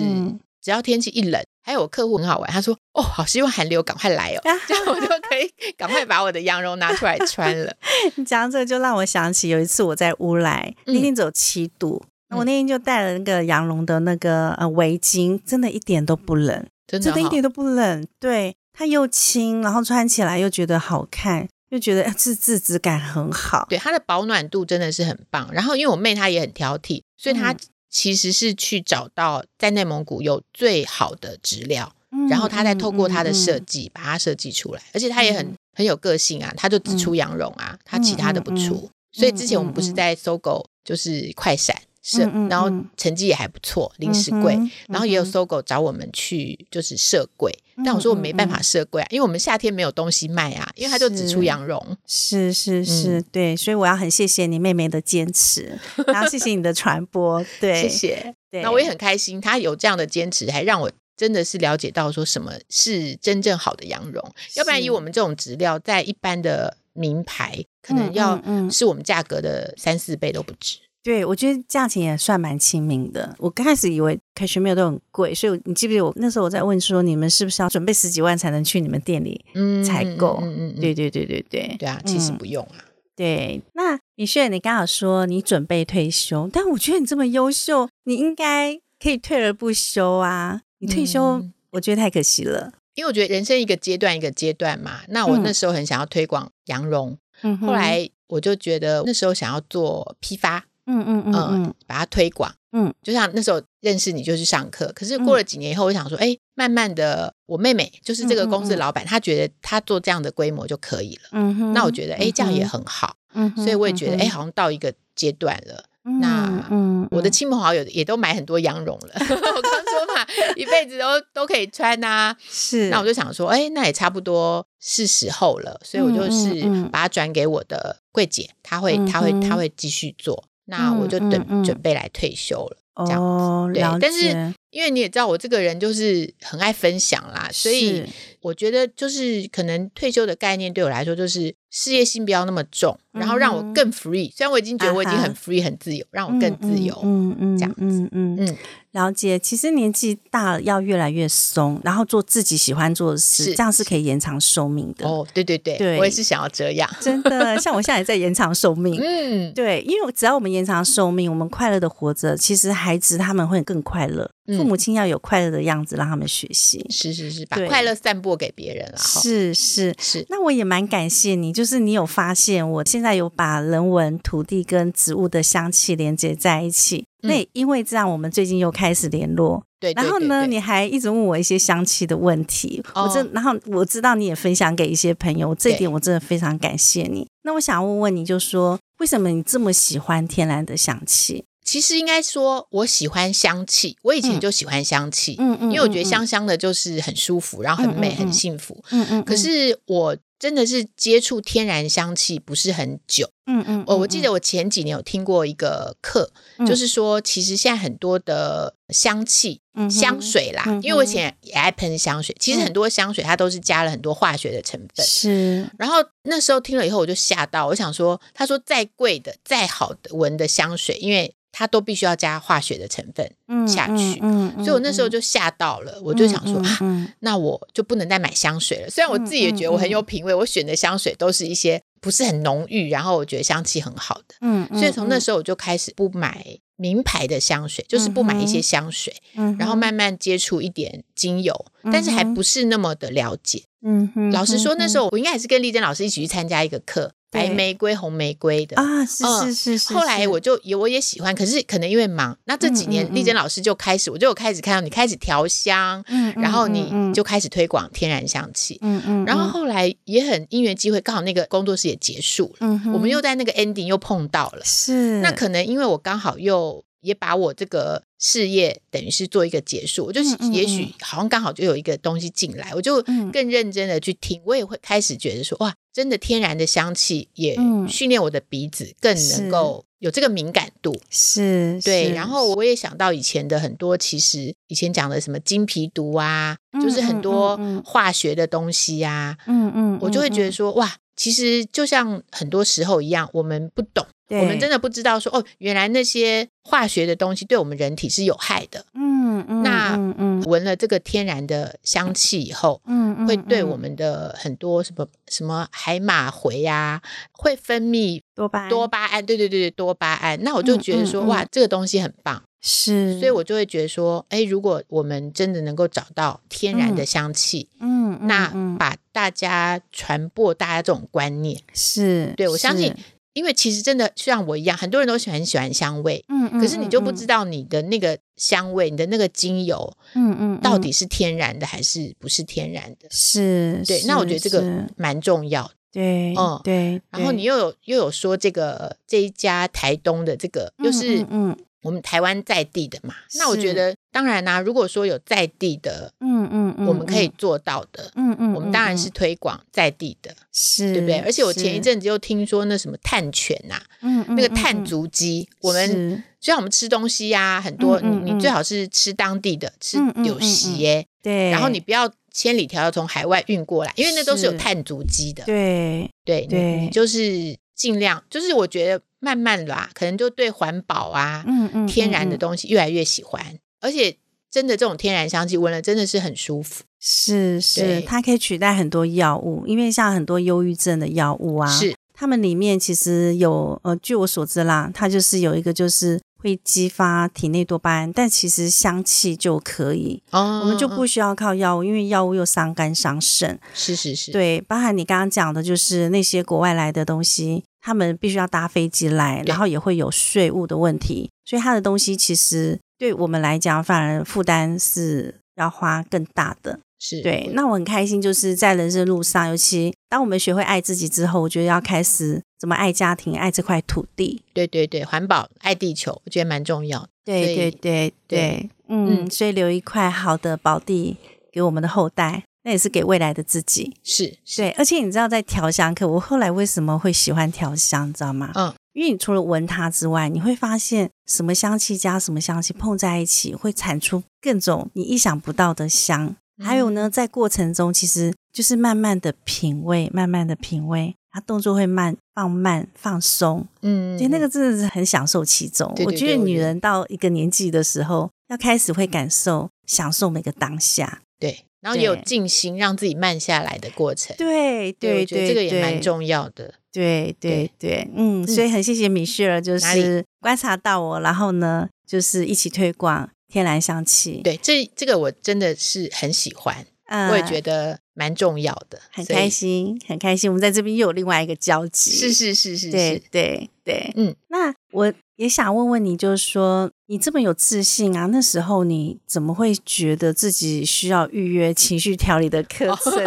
[0.62, 7.72] 只要天气一冷，还有我客户很好玩，他说：“哦，好希望寒流赶快来哦， 这样我就可以赶快把我的羊绒拿出来穿了。
[8.16, 16.66] ”你讲这个就让我想起有一次我在乌来，那天只有七度，我那天就带了那个羊绒的那个呃围巾，真的一点都不冷。
[16.88, 23.66] 真的一点都不冷，对它又轻，然后穿起来又觉得好看，又觉得自自质感很好。
[23.68, 25.48] 对它的保暖度真的是很棒。
[25.52, 27.54] 然后因为我妹她也很挑剔，所以她
[27.90, 31.94] 其实是去找到在内蒙古有最好的质料，
[32.30, 34.82] 然后她再透过她的设计把它设计出来。
[34.94, 38.90] 而且她也很很有个性啊，她就只出羊绒啊，她其他的不出。
[39.12, 41.74] 所以之前我们不是在搜狗，就是快闪。
[42.06, 47.52] 设，然后成绩也还不错，零食柜，然后也有搜狗找我们去就是设柜，
[47.84, 51.84] 但我说我没办法设柜啊，因为我们夏天没有东西卖啊，因为他就只出羊绒。
[52.06, 58.34] 是是是，对，所以我要很谢谢你妹妹的坚持， 然后谢谢你的传播，对，谢谢。
[58.62, 68.40] 那我也很开心，他有这样的坚持，还让我真的是了解到说什么是真正好的羊绒，要不然以我们这种质料，在一般的名牌可能要
[68.70, 70.78] 是我们价格的三四倍都不止。
[71.06, 73.32] 对，我觉得价钱也算蛮亲民的。
[73.38, 79.44] 我刚开始以为凯旋没有都很贵，所以你记不记得我那时候我在问说，你们是不是要准备十几万才能去你们店里
[79.84, 80.40] 采购？
[80.42, 82.82] 嗯嗯，对对对对对，对啊，其实不用啊。
[83.14, 90.62] 对，那米炫，你刚好说你准备退休，但我觉得你这么优秀，你应该可以退而不休啊。
[90.80, 91.40] 你退休，
[91.70, 92.72] 我觉得太可惜了。
[92.96, 95.02] 因为我觉得人生一个阶段一个阶段嘛。
[95.06, 97.16] 那我那时候很想要推广羊绒，
[97.60, 100.64] 后来我就觉得那时候想要做批发。
[100.86, 115.84] 嗯嗯嗯嗯，把它推广，嗯，就像那时候认识你就是上课，可是过了几年以后，我想说，哎，慢慢的，我妹妹就是这个公司的老板，她觉得她做这样的规模就可以了，嗯哼，那我觉得，哎，这样也很好，嗯，所以我也觉得，哎，好像到一个阶段了，
[116.20, 130.44] 那，嗯，我的亲朋好友也都买很多羊绒了， 我刚说嘛，一辈子都都可以穿呐，是，那我就想说，哎，那也差不多是时候了，所以我就是把它转给我的柜姐，她会，她会，她会继续做。
[130.66, 132.76] 那我就等准备来退休了，
[133.06, 133.72] 这样子。
[133.72, 138.04] 对，但是因为你也知道，我这个人就是很爱分享啦，所以
[138.40, 144.30] 我觉得就是可能退休的概念对我来说，就是事业心不要那么重，然后让我更 free。
[144.34, 146.98] 虽然我已经觉得我已经很 free 很自由，让我更自由。
[147.02, 147.80] 嗯嗯，这样子。
[147.80, 148.56] 嗯嗯嗯。
[148.92, 155.06] 了解，其实年纪大了要越来越松，然后做自己喜欢做的事，这样是可以延长寿命的。
[155.06, 156.88] 哦，对对对，我也是想要这样。
[157.00, 158.98] 真的，像我现在也在延长寿命。
[159.02, 164.30] 嗯，对，因为只要我们延长寿命，我们快乐的活着，其实孩子他们会更快乐。
[164.48, 166.84] 父母亲要有快乐的样子，让他们学习。
[166.90, 168.96] 是是是，把快乐散播给别人啊。
[168.96, 170.24] 是是是。
[170.28, 177.04] 那我也蛮感谢你，就是你有发现，我现在有把人文、土地跟植物的香气连接在一起。
[177.22, 179.64] 那因为这样，我们最近又开始联络。
[179.80, 182.80] 对，然后呢，你还一直问我一些香气的问题。
[182.94, 187.26] 我这，然后我知道你也分享给一些朋友，这点我真的非常感谢你。
[187.42, 191.44] 那我想问问你，就说为什么你这么喜欢天然的香气？
[191.66, 198.82] 其实应该说，我喜欢香气，我以前就喜欢香气，嗯嗯，因为我觉得香香的就是很舒服，然后很美，很幸福。
[198.92, 199.24] 嗯嗯。
[199.24, 203.28] 可是我真的是接触天然香气不是很久。
[203.46, 203.84] 嗯嗯。
[203.88, 206.30] 我我记得我前几年有听过一个课，
[206.64, 215.04] 就是说，其实现在很多的香气、香水啦，因为我以前也爱喷香水，其实很多香水它都是加了很多化学的成分。
[215.04, 215.68] 是。
[215.76, 223.26] 然后那时候听了以后，我就吓到，我想说，他说再贵的、再好的闻的香水，因为它都必须要加化学的成分
[223.66, 224.20] 下去，
[224.58, 228.90] 所以我那时候就吓到了，我就想说啊，那我就不能再买香水了。
[228.90, 236.44] 虽然我自己也觉得我很有品味，我选的香水都是一些不是很浓郁，然后我觉得香气很好的，嗯，所以从那时候我就开始不买
[236.76, 239.14] 名牌的香水，就是不买一些香水，
[239.58, 243.62] 然后慢慢接触一点精油，但是还不是那么的了解。
[243.82, 247.12] 嗯哼，老实说，那时候我应该也是跟丽珍老师一起去参加一个课。
[247.36, 249.94] 白玫瑰、红玫瑰的啊，是是是是。
[249.94, 265.20] 后来我就也我也喜欢，可是可能因为忙，那这几年丽珍老师就开始，我就有开始看到你开始调香，嗯，然后你就开始推广天然香气，嗯嗯，然后后来也很因缘机会，刚好那个工作室也结束了，嗯，我们又在那个 ending 又碰到了，是。
[265.20, 266.85] 那可能因为我刚好又。
[267.06, 270.20] 也把我这个事业等于是做一个结束，我就
[270.52, 273.00] 也许好像刚好就有一个东西进来，我就
[273.32, 277.56] 更认真的去听，我也会开始觉得说，哇，真的天然的香气也
[277.88, 282.10] 训练我的鼻子更能够有这个敏感度，是对。
[282.10, 294.04] 然后我也想到以前的很多，其实以前讲的什么金皮毒啊，就是很多化学的东西呀，嗯嗯，我就会觉得说，哇，其实就像很多时候一样，我们不懂。
[294.28, 298.84] 我们真的不知道说哦，原来那些化学的东西对我们人体是有害的。
[298.94, 309.24] 嗯嗯，那嗯闻了这个天然的香气以后，嗯会对我们的很多什么什么海马回呀，会分泌多巴多巴胺。
[309.24, 310.42] 对对对对，多巴胺。
[310.42, 312.42] 那我就觉得说哇，这个东西很棒。
[312.62, 322.92] 是，所以我就会觉得说，哎，如果我们真的能够找到天然的香气，嗯，那把大家传播大家这种观念，是对我相信。
[323.36, 333.06] 因为其实真的像我一样，很多人都喜欢喜欢香味，嗯嗯，可是你就不知道你的那个香味，你的那个精油，嗯嗯，到底是天然的还是不是天然的？
[333.10, 334.02] 是，对。
[334.06, 334.64] 那我觉得这个
[334.96, 335.70] 蛮重要。
[335.92, 341.54] 对，嗯对，然后你又有又有说这个这一家台东的这个又是嗯
[341.86, 343.62] 我们台湾在地的嘛，那我是。
[343.62, 349.06] 觉得当然啦、如果说有在地的，嗯嗯嗯，我们可以做到的，嗯，嗯嗯，我们当然是。
[349.16, 351.18] 推广在地的，是，对不对？
[351.20, 354.84] 而且我前一是，阵子又听说那什么碳权呐、嗯嗯，那个嗯碳。
[354.84, 356.22] 足迹，我们是。
[356.38, 364.58] 就像我们吃东西呀、很多你你最好是吃当地的，吃有嗯嗯嗯席耶，对，然后你不要千里迢迢从海外运过来，因为那都是有是。
[364.58, 365.44] 碳足迹的。
[365.44, 366.10] 对。
[366.24, 374.16] 对对你就是尽量，就是我觉得慢慢啦，可能就对环保啊、嗯嗯天然的东西越来越喜欢，而且
[374.50, 376.84] 真的这种天然香气闻了真的是很舒服。
[376.98, 393.58] 是是，它可以取代很多药物，因为像很多忧郁症的药物啊，是它们里面其实有呃，据我所知啦，它就是有一个就是会激发体内多巴胺，但其实香气就可以，哦我们就不需要靠药物，因为药物又伤肝伤肾。
[393.74, 406.80] 是是是，对，包含你刚刚讲的，就是那些国外来的东西，他们必须要搭飞机来，然后也会有税务的问题，所以他的东西其实对我们来讲，反而负担是要花更大的。
[406.98, 414.42] 是对，那我很开心，就是在人生路上，尤其当我们学会爱自己之后，我觉得要开始怎么爱家庭、爱这块土地。
[414.52, 417.08] 对对对，环保爱地球，我觉得蛮重要的。
[417.24, 421.18] 对对对对，嗯，嗯所以留一块好的宝地
[421.52, 423.94] 给我们的后代，那也是给未来的自己。
[424.02, 428.50] 是，是对，而且你知道，在调香课，我后来为什么会喜欢调香，你知道吗？
[428.56, 436.34] 嗯，因为你除了闻它之外，你会发现什么香气加什么香气碰在一起，会产出各种你意想不到的香。
[436.60, 445.92] 还有嗯呢，在过程中，其实就是慢慢的品味，慢慢的品味，它动作会慢、放慢、放松，嗯，所以那个真的是很享受其中。
[445.94, 451.20] 对对我觉得女人到一个年纪的时候，要开始会感受、享受每个当下。
[451.38, 454.34] 对，然后也有对静心，让自己慢下来的过程。
[454.36, 456.74] 对对对，这个也蛮重要的。
[456.92, 469.48] 对对对，嗯，嗯所以很谢谢米歇尔，就是观察到我，然后呢，就是一起推广天然香气。，对，这这个我真的是很喜欢，嗯我也觉得蛮重要的，很开。
[469.48, 470.50] 心，很开心。
[470.50, 472.10] 我们在这边又有另外一个交集。
[472.10, 483.12] 是是是是对是，对对，嗯，那我也想问问你，就是说你这么有自信啊，那时候你怎么会觉得自己需要预约情绪调理的课程？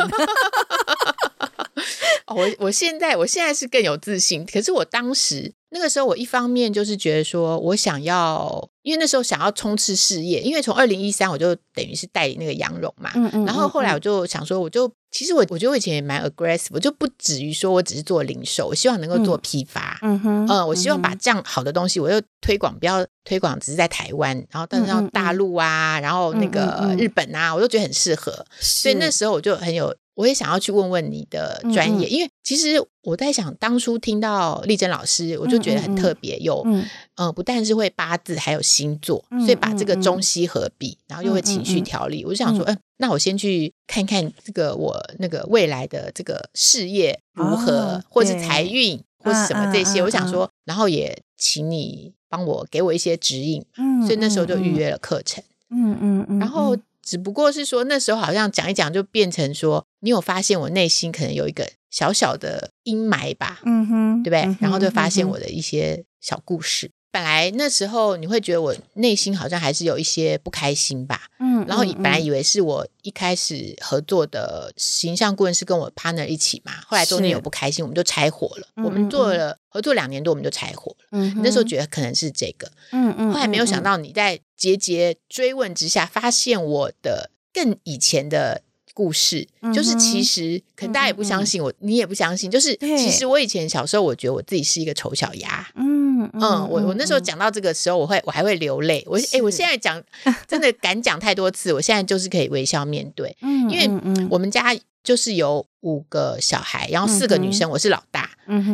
[2.28, 19.98] 哦我我现在我现在是更有自信，可是我当时那个时候，我一方面就是觉得说我想要，因为那时候想要冲刺事业，因为从二零一三我就等于是代理那个羊绒嘛，嗯嗯然后后来我嗯就想说，我就其实我我觉得我以前也蛮 aggressive，我就不止于说我只是做零售，我希望能够做嗯批发。
[20.04, 28.45] 嗯哼，嗯，我希望把嗯这样好的东西，我又推广，不要推广只是在台湾，然后但是大陆啊，然后那嗯个日本啊，我都觉得很适合。
[28.60, 32.12] 所以那时候我就很有，我也想要去问问你的专业，嗯。
[32.12, 54.75] 因为其实我在想，当初听到丽珍老师，我就觉得很特别，有嗯、嗯不但是会八字，还有星座，嗯所以把这个中西合璧，然后又会情绪调理，我就想说，嗯、那我先去看看这个我那个未来的这个事业如何，哦或是财运，或是什么这些，我想说，然后也请你帮我给我一些指引，嗯所以那时候就预嗯。
[54.75, 55.43] 约了课程。
[55.71, 64.41] 嗯嗯嗯，然后嗯只不过是说那时候好像讲一讲就变成说，你有发现我内心可能有一个小小的阴霾吧，嗯哼，对不对？
[64.41, 66.91] 嗯然后就发现我的一些小故事。
[67.12, 78.67] 本来那时候你会觉得我内心好像还是有一些不开心吧，嗯，然后本来以为是我一开始合作的形象顾问是跟我 partner 一起嘛，后来中间有不开心，我们就拆伙了。
[78.76, 81.08] 嗯我们做了合作两年多，我们就拆伙了。
[81.12, 88.62] 嗯那时候觉得可能是这个，嗯嗯，后来没有想嗯到你在节节追问之下，发现我的更以前的
[88.93, 95.67] 故事，就是其实可能大家也不相信我，你也不相信，就是其实我以前小时候，我觉得我自己是一个丑小鸭。
[95.75, 99.04] 嗯嗯，我我那时候嗯讲到这个时候，我会我还会流泪。
[99.08, 100.02] 我哎，我现在讲
[100.47, 103.36] 真的敢讲太多次，我现在就是可以微笑面对。
[103.41, 103.89] 嗯，因为
[104.30, 108.29] 我们家就是有五个小孩，然后四个女生，我是老大。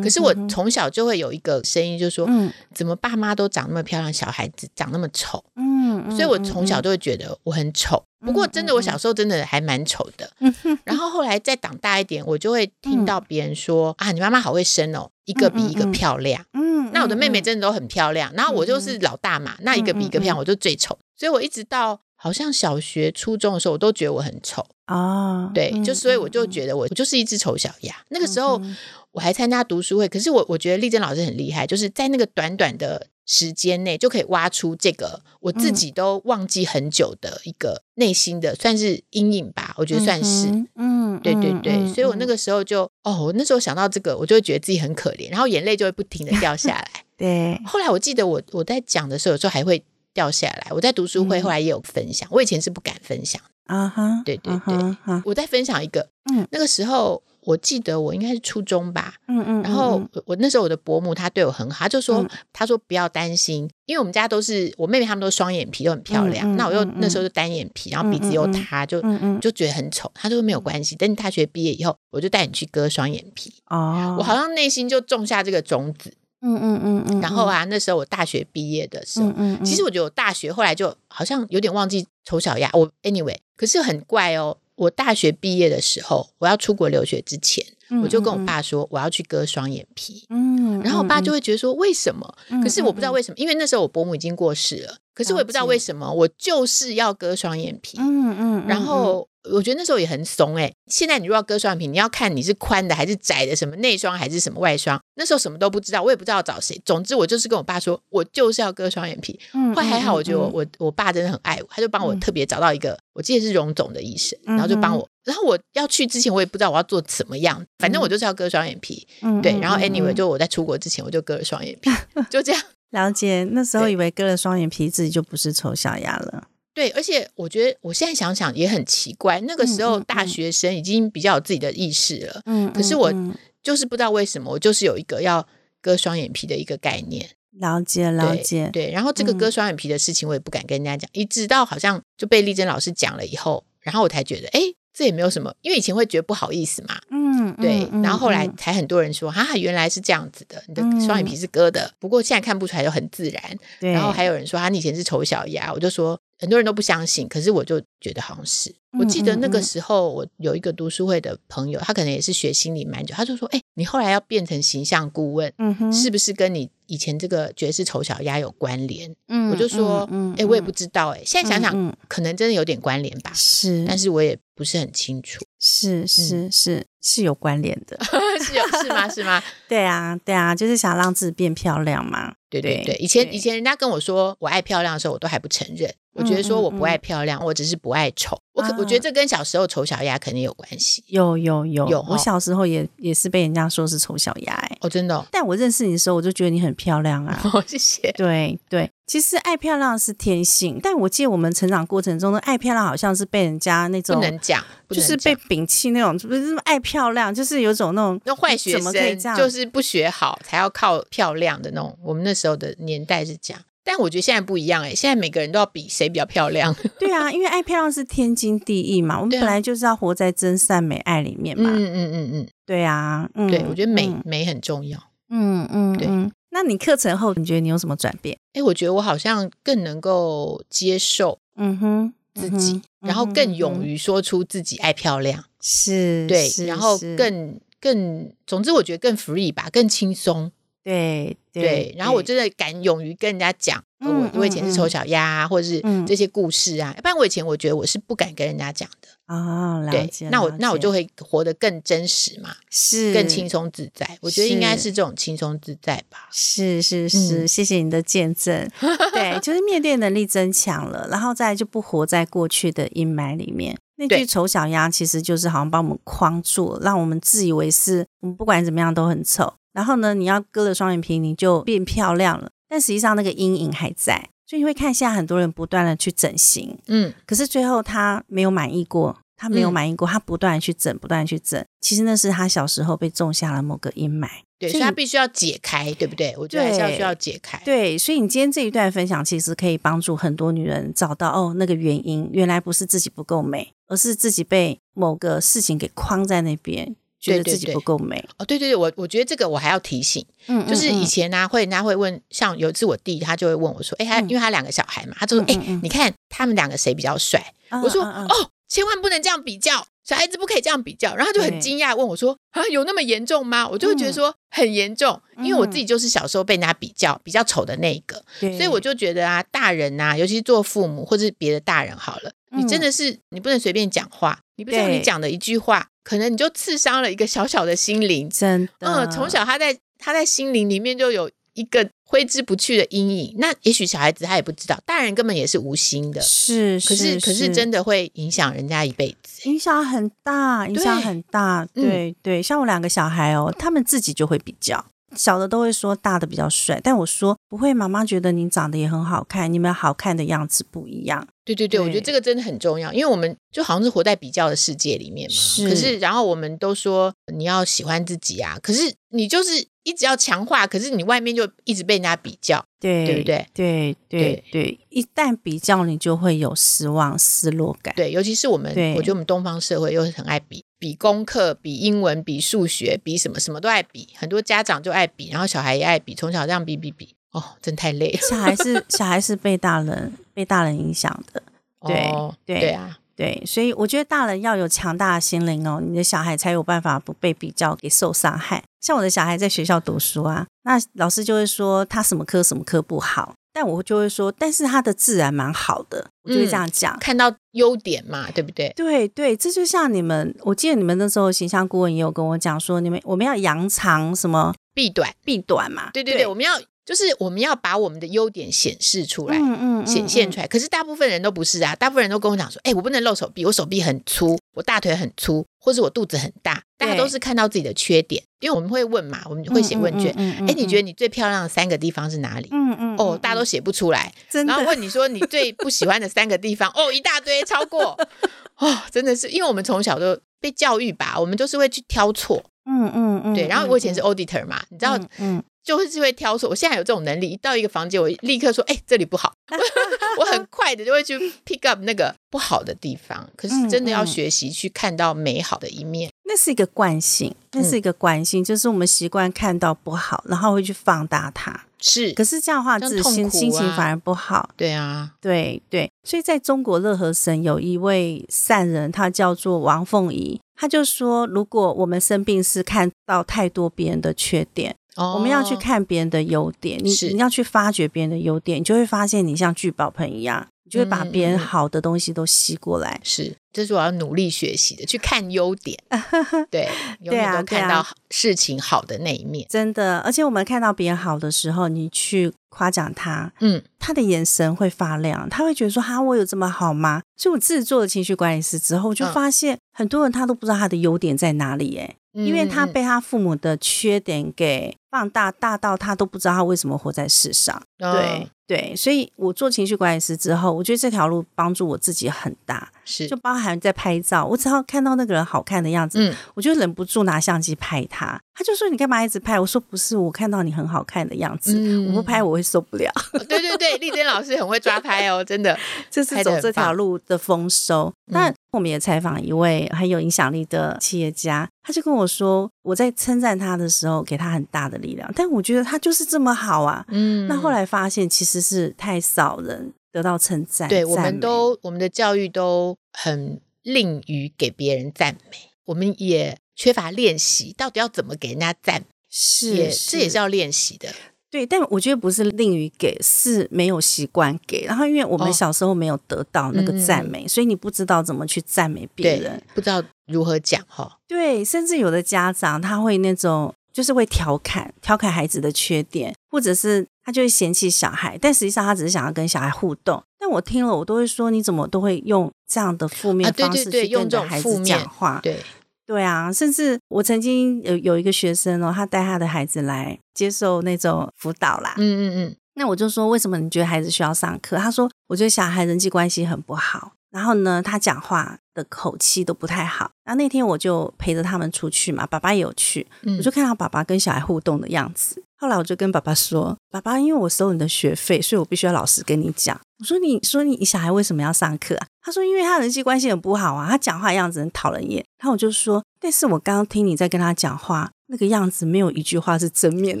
[0.02, 5.42] 可是我从小就会有一个声音，就是说，嗯怎么爸妈都长那么漂亮，小孩子长那么丑？
[5.56, 8.02] 嗯，所以我从小就会觉得我很丑。
[8.24, 10.30] 不过真的，我小时候真的还蛮丑的。
[10.84, 16.44] 然后后来再长大一点，我就会听到别人说啊，你妈妈好会生哦，一个比一个漂亮。
[16.52, 20.96] 嗯，那我的妹妹嗯真的都很漂亮，然后我就是老大嘛，那一个比一个漂亮，我就最丑。
[21.16, 24.64] 所以我一直到好像小学、初中的时候，我都觉得我很丑。
[24.86, 27.94] 哦，对，嗯就所以我就嗯觉得我我就是一只丑小鸭。
[28.10, 28.76] 那个时候嗯
[29.12, 46.88] 我还参加读书会，可是我我觉得丽珍老师很厉害，就是在那个短短的时间内就可以挖出这个我自己都忘记很久的一个内心的算是阴影吧，我觉得算是，嗯，对对对，所以我那个个时候就哦，我那时候想到这个，我就会觉得自己很可怜，然后眼泪就会不停的掉下来。
[47.18, 49.84] 对，后来我记得我我在讲的时候，有时候还会
[50.14, 50.68] 掉下来。
[50.70, 53.40] 我在读书会嗯后来也有分享，我以前是不敢分享。
[53.66, 69.02] 啊哈，对对啊哈哈我再分享一个，嗯那个时候我记得我应该是初中吧，嗯嗯，然后嗯我我那时候我的伯母她对我很好，她就说、嗯她说不要担心，因为我们家都是我妹妹她们都双眼皮，都很漂亮，那我又嗯那时候就单眼皮，然后鼻子又塌，就
[69.40, 70.10] 就觉得很丑。
[70.14, 73.52] 她就说没有关系，等你大学毕业以后，我就带你去割双眼皮。
[73.68, 76.12] 哦，我好像内心就种下这个种子，
[76.42, 82.70] 嗯嗯嗯嗯，然后啊，那时候我大学毕业的时候，嗯嗯，其实我觉得我大学后来就好像有点忘记丑小鸭。
[82.72, 84.56] 我 anyway，可是很怪哦。
[84.82, 87.64] 我大学毕业的时候，我要出国留学之前，
[88.02, 90.24] 我就跟我，爸说我要去割双眼皮。
[90.28, 92.34] 嗯，然后我爸就会觉得说为什么？
[92.48, 94.96] 嗯，可是我不知道为什么，因为那时候我伯母已经过世了。
[95.14, 97.98] 可是我也不知道为什么，我就是要割双眼皮。
[98.00, 105.00] 嗯嗯，然后我觉得那时候也很怂哎、现在你如果要割双眼皮，你要看你是宽的还是窄的，什么内双还是什么外双。
[105.16, 106.80] 那时候什么都不知道，我也不知道找谁。
[106.84, 109.38] 总之我就是跟我爸说，我就是要割双眼皮。
[109.54, 115.08] 嗯后来还好，我觉得我我我爸真的很爱我，他就帮我特别找到一个，我记得是荣总的医生，然后就帮我。
[115.24, 119.06] 然后我要去之前，我也不知道我要做怎么样，反正我就是要割双眼皮。
[119.22, 121.90] 嗯对，然后 anyway，就我在出国之前我就割了双眼皮，
[122.30, 122.62] 就这样。
[122.90, 126.44] 了解，那时候对以为割了双眼皮自己就不是丑小鸭了。
[126.74, 133.34] 对，而且我觉得我现在想想也很奇怪，那个时候大学生已经比较有自己的意识了，嗯，可是我嗯。
[133.62, 135.46] 就是不知道为什么，我就是有一个要
[135.80, 137.30] 割双眼皮的一个概念。
[137.52, 139.38] 了解了解，对，然后这个嗯。
[139.38, 144.60] 割双眼皮的事情，我也不敢跟人家讲，一直到好像就被丽珍老师讲了以后，然后我才觉得，哎，
[144.92, 148.54] 这也没有什么，因为以前会觉得不好意思嘛，嗯，对，嗯然后后来嗯。
[148.56, 151.24] 才很多人说，啊，原来是这样子的，你的嗯双眼。
[151.24, 153.40] 皮是割的，不过现在看不出来，就很自然。
[153.78, 158.74] 对，然后还有人说，啊，你以前是丑小鸭，我就说很多人都不相信，可是我就觉得好像是。
[158.98, 169.14] 我记得那个时候，我有一个读书会的朋友，他可能也是学心理蛮久，他就说，哎，你后来要变成形象顾问，嗯，是不是跟你以前这个爵士丑小鸭有关联？
[169.28, 176.04] 嗯，我就说，嗯哎、我也不知道、哎，现在想想，可能真的有点关联吧，是，但是我也不是很清楚，是。
[176.08, 177.98] 是是是有关联的。
[178.42, 179.08] 是有是吗？
[179.08, 179.42] 是吗？
[179.68, 182.32] 对啊，对啊，就是想让自己变漂亮嘛。
[182.48, 191.02] 对对对对，以前以前人家跟我说我爱漂亮的时候，我都还不承认，我觉得说我不爱漂亮，我只是不爱丑，我可、啊我觉得这跟小时候丑小鸭肯定有关系。
[191.06, 197.40] 有有有，有哦我小时候也也是被人家说是丑小鸭哎、哦，真的、哦，但我认识你的时候，我就觉得你很漂亮啊。
[197.54, 198.12] 哦，谢谢。
[198.12, 211.94] 对对，其实爱漂亮是天性，但我记得我们成长过程中的爱漂亮好像是被人家那种不，能讲，不就是被摒弃那种，不是爱漂亮，就是有种那种那坏学怎么可以生就是不学好才要靠漂亮的那种。
[212.02, 216.74] 我们那时候的年代是这样，但我觉得现在不一样哎、现在每个人都要比谁比较漂亮。
[216.98, 221.68] 对啊，因为爱漂亮是天经地义嘛，我们本来就是要活在真善美爱里面嘛。
[221.70, 224.98] 嗯嗯嗯嗯，对啊，嗯，对，我觉得美、嗯美很重要。
[225.28, 226.32] 嗯嗯，对嗯。
[226.54, 228.38] 那你课程后，你觉得你有什么转变？
[228.52, 233.82] 哎，我觉得我好像更能够接受嗯哼，自己，然后更勇。
[233.82, 240.52] 于说出自己爱漂亮，是，对，是然后更更，总之我觉得更 free 吧，更轻松，
[240.84, 241.94] 对对。
[241.96, 250.28] 然后我真的敢勇于跟人家讲，呃嗯我我以前是丑嗯小鸭啊，或者是嗯这些故事啊，要不然我以前我觉得我是不敢跟人家讲的，啊，了对解。。
[250.30, 254.18] 那我那我就会活得更真实嘛，是更轻松自在。
[254.20, 256.28] 我觉得应该是是这种轻松自在吧。
[256.32, 258.68] 是是是，嗯谢谢你的见证。
[259.12, 263.78] 对，就是面对能力增强了，然后再来就不活在过去的阴霾里面。
[263.96, 269.52] 那句丑小鸭其实就是好像把我们框住了，让我们自以为是我们不管怎么样都很丑。
[269.72, 274.30] 然后呢，你要割了双眼皮，你就变漂亮了，但实际上那个阴影还在。
[274.46, 281.62] 所以你会看现在很多人不断的去整形，嗯，可是最后他没有满意过，他没有嗯满意过，他不断的去整，不断的去整。
[281.80, 284.28] 其实那是他小时候被种下了某个阴霾。
[284.58, 286.34] 对，所以他必须要解开，对不对？
[286.36, 287.60] 我觉得还是要需要解开。
[287.64, 298.22] 对，所以你今天这一段分享，其实可以帮助很多女人找到哦，那个原因原来不是自己不够美，而是自己被某个事情给框在那边，觉得自己不够美。
[298.36, 301.06] 哦，对对对，我我觉得这个我还要提醒，嗯就是以嗯。
[301.06, 304.28] 前呢、会人家会问，像有一次我弟他就会问我说，哎，他嗯。
[304.28, 307.54] 因为他两个小孩嘛，他就说，哎、你看他们两个谁比较帅？
[307.70, 311.14] 嗯我说，哦，千万不能这样比较，小孩子不可以这样比较。
[311.14, 313.68] 然后他就很惊讶问我说，啊，有那么严重吗？
[313.68, 314.12] 我就会觉得嗯。
[314.12, 315.70] 说很严重，因为我嗯。
[315.70, 328.28] 自己就是小时候被人家比较比较丑的那一个，对所以我就觉得啊，大人呐、尤其是做父母或者是别的大人好了，你真嗯的是你不能随便讲话，你不知道你讲的一句话，可能你就刺伤了一个小小的心灵。
[328.28, 333.34] 真的，嗯，从小他在他在心灵里面就有一个挥之不去的阴影。
[333.38, 336.20] 那也许小孩子他也不知道，大人根本也是无心的。
[336.20, 341.66] 是，可是可是真的会影响人家一辈子，影响很大，影响很大。
[341.74, 344.84] 对对，像我两个小孩哦，他们自己就会比较。
[345.16, 351.26] 小的都会说大的比较帅，但我说不会，妈妈觉得你长得也很好看，你们好看的样子不一样。
[351.44, 355.34] 对对对，我觉得这个真的很重要，因为我们就好像是活在比较的世界里面嘛。
[355.34, 355.68] 是。
[355.68, 363.46] 可是，然后我们都说你要喜欢自己啊，可是你就是一直要强化，可是你外面就一直被人家比较，对对不对？
[363.54, 367.94] 对对对，一旦比较，你就会有失望、失落感。
[367.94, 370.64] 对，尤其是我们，我觉得我们东方社会又是很爱比。
[370.78, 378.12] 比功课，比英文，比数学，比什么什么都爱比，很多家长就爱比，然后小孩也爱比，从小这样比比比，哦，真太累。
[378.20, 381.40] 小孩是小孩是被大人被大人影响的，
[381.86, 382.12] 对
[382.44, 388.60] 对对啊，对，所以我觉得大人要有强大的心灵哦，你的小孩才有办法不被比较给受伤害。
[388.80, 393.34] 像我的小孩在学校读书啊，那老师就会说他什么科什么科不好。
[393.54, 398.72] 但我就会说，但是他的自然蛮好的，我就会这样讲，看到优点嘛，对不对？
[398.74, 406.54] 对对，这就像你们，我记得你们那时候形象顾问也有跟我讲说，你们我们要扬长什么避短避短嘛，对对对，我们要。
[406.84, 410.46] 就是我们要把我们的优点显示出来，嗯嗯，显现出来。
[410.46, 416.62] 可是大部分人都不是啊，大部分人都跟我讲说，哎，我不能露手臂，我手臂很粗，我大腿很粗，或者我肚子很大。
[416.76, 422.48] 大家都是看到自己的缺点，因为我们会问嘛，我们会写问卷，哎，你觉得你最漂亮的三个地方是哪里？
[422.50, 424.12] 嗯嗯，哦，大家都写不出来。
[424.32, 427.96] 然后问你说你最不喜欢的三个地方，哦，一大堆，超过。
[428.58, 432.44] 哦，真的是，因为我们从小都被教育吧，我们就是会去挑错。
[432.64, 433.46] 嗯嗯嗯，对。
[433.46, 435.40] 然后我以前是 auditor 嘛，你知道，嗯。
[435.64, 439.32] 就会是会挑错，我现在有这种能力，一到一个房间，我立刻说：“哎，这里不好。”
[440.18, 443.28] 我很快的就会去 pick up 那个不好的地方。
[443.36, 451.64] 可是真的要学习去看到美好的一面，那是一个惯性，那是一个惯性，就是我们习惯看到不好，然后会去放大它。
[451.84, 454.50] 是，可是这样的话，自心心情反而不好。
[454.56, 455.90] 对啊，对对。
[456.04, 464.76] 所以在中国乐和省有一位善人，他叫做王凤仪，他就说：如果我们生病是看到太多别人的缺点。
[464.96, 473.00] 我们要去看别人的优点，你你要去发掘别人的优点，你就会发现你像聚宝盆一样，你就会把别人好的东西都吸过来。
[473.02, 475.78] 是，这是我要努力学习的，去看优点。
[476.50, 476.68] 对，
[477.00, 479.46] 永远都看到事情好的那一面。
[479.48, 491.96] 真的，而且我们看到别人好的时候，你去夸奖他，嗯，他的眼神会发亮，他会觉得说：“哈，我有这么好吗？”所以我自己做了情绪管理师之后，我就发现很多人他都不知道他的优点在哪里，哎。
[492.14, 497.60] 因为他被他父母的缺点给放大，大到他都不知道他为什么活在世上。
[497.78, 502.70] 对对，所以我做情绪管理师之后，我觉得这条路帮助我自己很大。
[502.84, 508.20] 是，就包含在拍照，我只要看到那个人好看的样子，嗯，我就忍不住拿相机拍他。
[508.34, 512.90] 他就说：“你干嘛一直拍？”我说：“不是，我看到你很好看的样子，我不拍我会受不了。”
[513.28, 515.56] 对对对，丽珍老师很会抓拍哦，真的，
[515.90, 517.92] 这是走这条路的丰收。
[518.06, 529.72] 那我们也采访一位很有影响力的企业家，他就跟我说：“我在称赞他的时候，给他很大的力量，但我觉得他就是这么好啊。”嗯，那后来发现其实是太少人。
[529.92, 535.36] 得到称赞，对，我们都我们的教育都很吝于给别人赞美，
[535.66, 538.86] 我们也缺乏练习，到底要怎么给人家赞？
[539.10, 540.88] 是，这也是要练习的。
[541.30, 544.64] 对，但我觉得不是吝于给，是没有习惯给。
[544.64, 550.98] 然后，因为我们小时候没有得到那个赞美，所以你不知道怎么去赞美别人，不知道如何讲哈。
[551.06, 553.52] 对，甚至有的家长他会那种。
[553.72, 560.02] 就是会调侃调侃孩子的缺点，或者是他就会嫌弃小孩，但实际上他只是想要跟小孩互动。
[560.18, 565.20] 但我听了，我都会说，你怎么都会用这样的负面方式去跟孩子讲话？
[565.22, 565.40] 对
[565.84, 571.74] 对啊，甚至我曾经有有一个学生哦，他带他的孩子来接受那种辅导啦。
[571.76, 572.36] 嗯嗯嗯。
[572.54, 574.56] 那我就说，为什么你觉得孩子需要上课？
[574.58, 576.92] 他说，我觉得小孩人际关系很不好。
[577.12, 579.90] 然后呢，他讲话的口气都不太好。
[580.04, 582.86] 然后那天我就陪着他们出去嘛，爸爸也有去，
[583.18, 585.22] 我就看到爸爸跟小孩互动的样子。
[585.36, 589.60] 后来我就跟爸爸说：“爸爸，因为我收你的学费，所以我必须要老实跟你讲。
[589.80, 591.86] 我说，你说你小孩为什么要上课啊？
[592.00, 595.04] 他说，因为他人际关系很不好啊，他讲话样子很讨人厌。
[595.18, 600.00] 然后我就说，但是我刚刚听你在跟他讲话，那个样子没有一句话是正面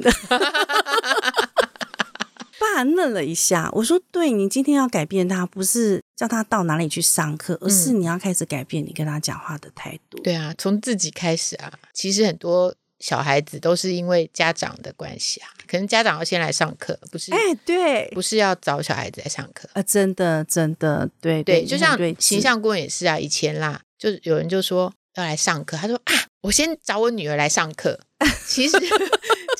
[0.00, 0.08] 的。
[2.62, 10.18] ”爸愣了一下，我说：“对你今天要改变他，不是叫他到哪里去上课，而是你要开始改变你跟他讲话的态度。
[10.20, 11.72] 对啊，从自己开始啊。
[11.92, 17.32] 其实很多小孩子都是因为家长的关系啊，可能家长要先来上课，不是？
[17.32, 19.82] 哎，对，不是要找小孩子来上课啊？
[19.82, 23.18] 真的，真的，对对，就像形象顾问也是啊。
[23.18, 27.98] 以前啦，就有人就说要来上课，他说啊，我先找我女儿来上课。
[28.46, 28.76] 其实。”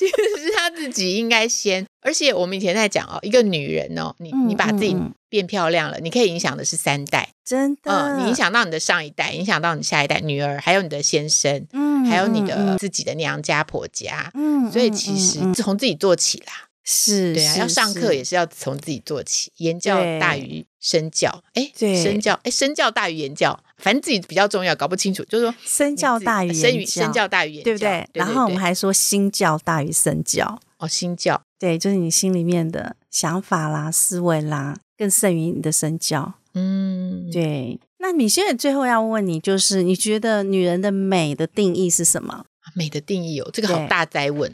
[0.07, 1.85] 其实是她自己应该先。
[2.01, 4.95] 而且我们以前在讲哦，一个女人哦，你你把自己
[5.29, 7.81] 变漂亮了，你可以影响的是三代，真的。
[7.85, 14.69] 嗯，你影响到你的上一代，影响到你下一代女儿，还有你的先生，嗯，还有你的自己的娘家婆家，嗯。
[14.71, 16.69] 所以其实从自己做起啦。
[16.85, 28.09] 是，对啊，要上课也是要从自己做起，言教大于身教，哎，身教，哎，身教大于言教，反正自己比较重要，搞不清楚，就是说身教大于言教，身教大于言教，对不对？
[28.13, 37.77] 然后我们还说心教大于身教，哦，心教，对，就是你心里面的想法啦、思维啦，更胜于你的身教，嗯，对。
[37.99, 42.45] 那你现在最后要问你，就是你觉得女人的美的定义是什么？
[42.75, 44.49] 美的定义有这个好大灾问。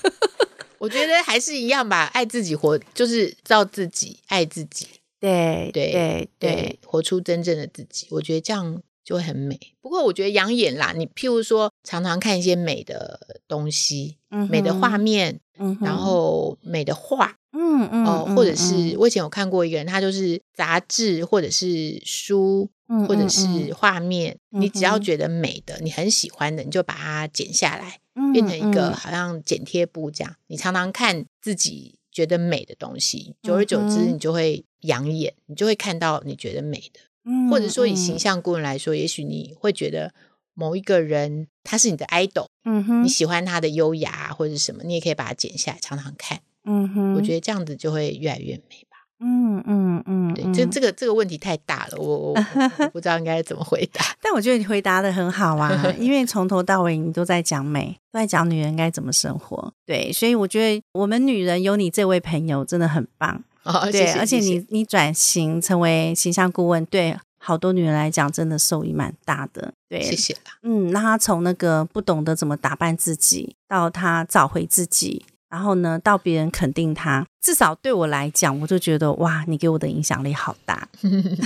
[0.78, 4.86] 我觉得还是一样吧，爱自己活就是照自己爱自己，
[5.20, 8.06] 对对对，活出真正的自己。
[8.10, 9.58] 我觉得这样就会很美。
[9.80, 14.18] 不过我觉得养眼啦，你譬如说常常看一些美的东西，
[14.50, 15.40] 美的画面，
[15.80, 22.70] 然后美的画，嗯嗯，哦，或者是我以前有看过一个人，他就是杂志或者是书，
[23.06, 28.00] 或者是画面，你只要觉得美的，你很喜欢的，你就把它剪下来。
[28.32, 36.98] 变成一个好像剪贴布这样，你常常看自己觉得美的东西，久而久之，你就会养眼，你就会看到你觉得美的。
[37.48, 40.12] 或者说以形象顾问来说，也许你会觉得
[40.52, 46.40] 某一个人他是你的 idol，嗯哼，你喜欢他的优雅或者什么，你也可以把它剪下来常常看。
[46.64, 48.84] 嗯哼，我觉得这样子就会越来越美。
[49.20, 54.04] 嗯嗯嗯，对，这这个这个问题太大了，我我不知道应该怎么回答。
[54.22, 59.72] 但我觉得你回答的很好啊， 因为从头到尾你都在讲美，都在讲女人该怎么生活。
[59.84, 63.42] 对，所以我觉得我们女人有你这位朋友真的很棒。
[63.64, 69.74] 哦对，而且你你转型成为形象顾问，对好多女人来讲真的受益蛮大的。
[69.88, 70.52] 对，谢谢啦。
[70.62, 75.24] 嗯，那她从那个不懂得怎么打扮自己，到她找回自己。
[75.50, 80.86] 然后呢，到别人肯定他，至少对我来讲，我就觉得哇，你给我的影响力好大。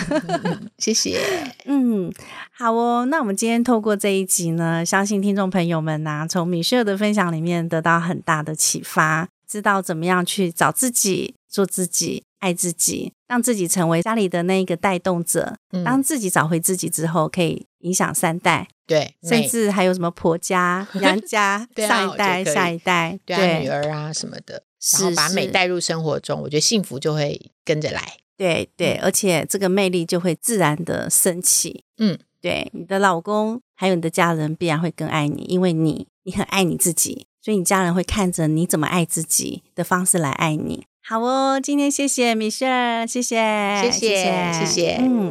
[0.78, 1.20] 谢谢。
[1.66, 2.12] 嗯，
[2.50, 3.04] 好哦。
[3.06, 15.56] 那我们今天透过这一集呢，相信听众朋友们呐，从米歇尔的分享里面得到很大的启发，知道怎么样去找自己、做自己、爱自己，让自己成为家里的那一个带动者。
[15.84, 18.66] 当自己找回自己之后，可以影响三代。
[18.86, 28.16] 对，甚至还有什么婆家、 娘家、上一代、下一代，对女儿啊什么的，然后把美带入生活中，我觉得幸福就会跟着来。
[28.36, 31.84] 对对，而且这个魅力就会自然的升起。
[31.98, 40.86] 嗯，对，你的老公还有你的家人必然会更爱你，因为你你很爱你自己，所以你家人会看着你怎么爱自己的方式来爱你。
[41.04, 43.36] 好哦，今天谢谢米雪儿，谢谢，
[43.82, 45.28] 谢谢，谢谢，嗯。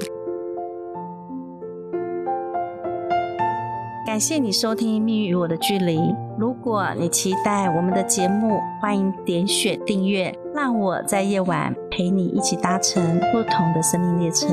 [4.06, 5.98] 感谢你收听《命运与我的距离》。
[6.38, 14.48] 如果你期待我们的节目，欢迎点选订阅，让我在夜晚陪你一起搭乘不同的生命列车。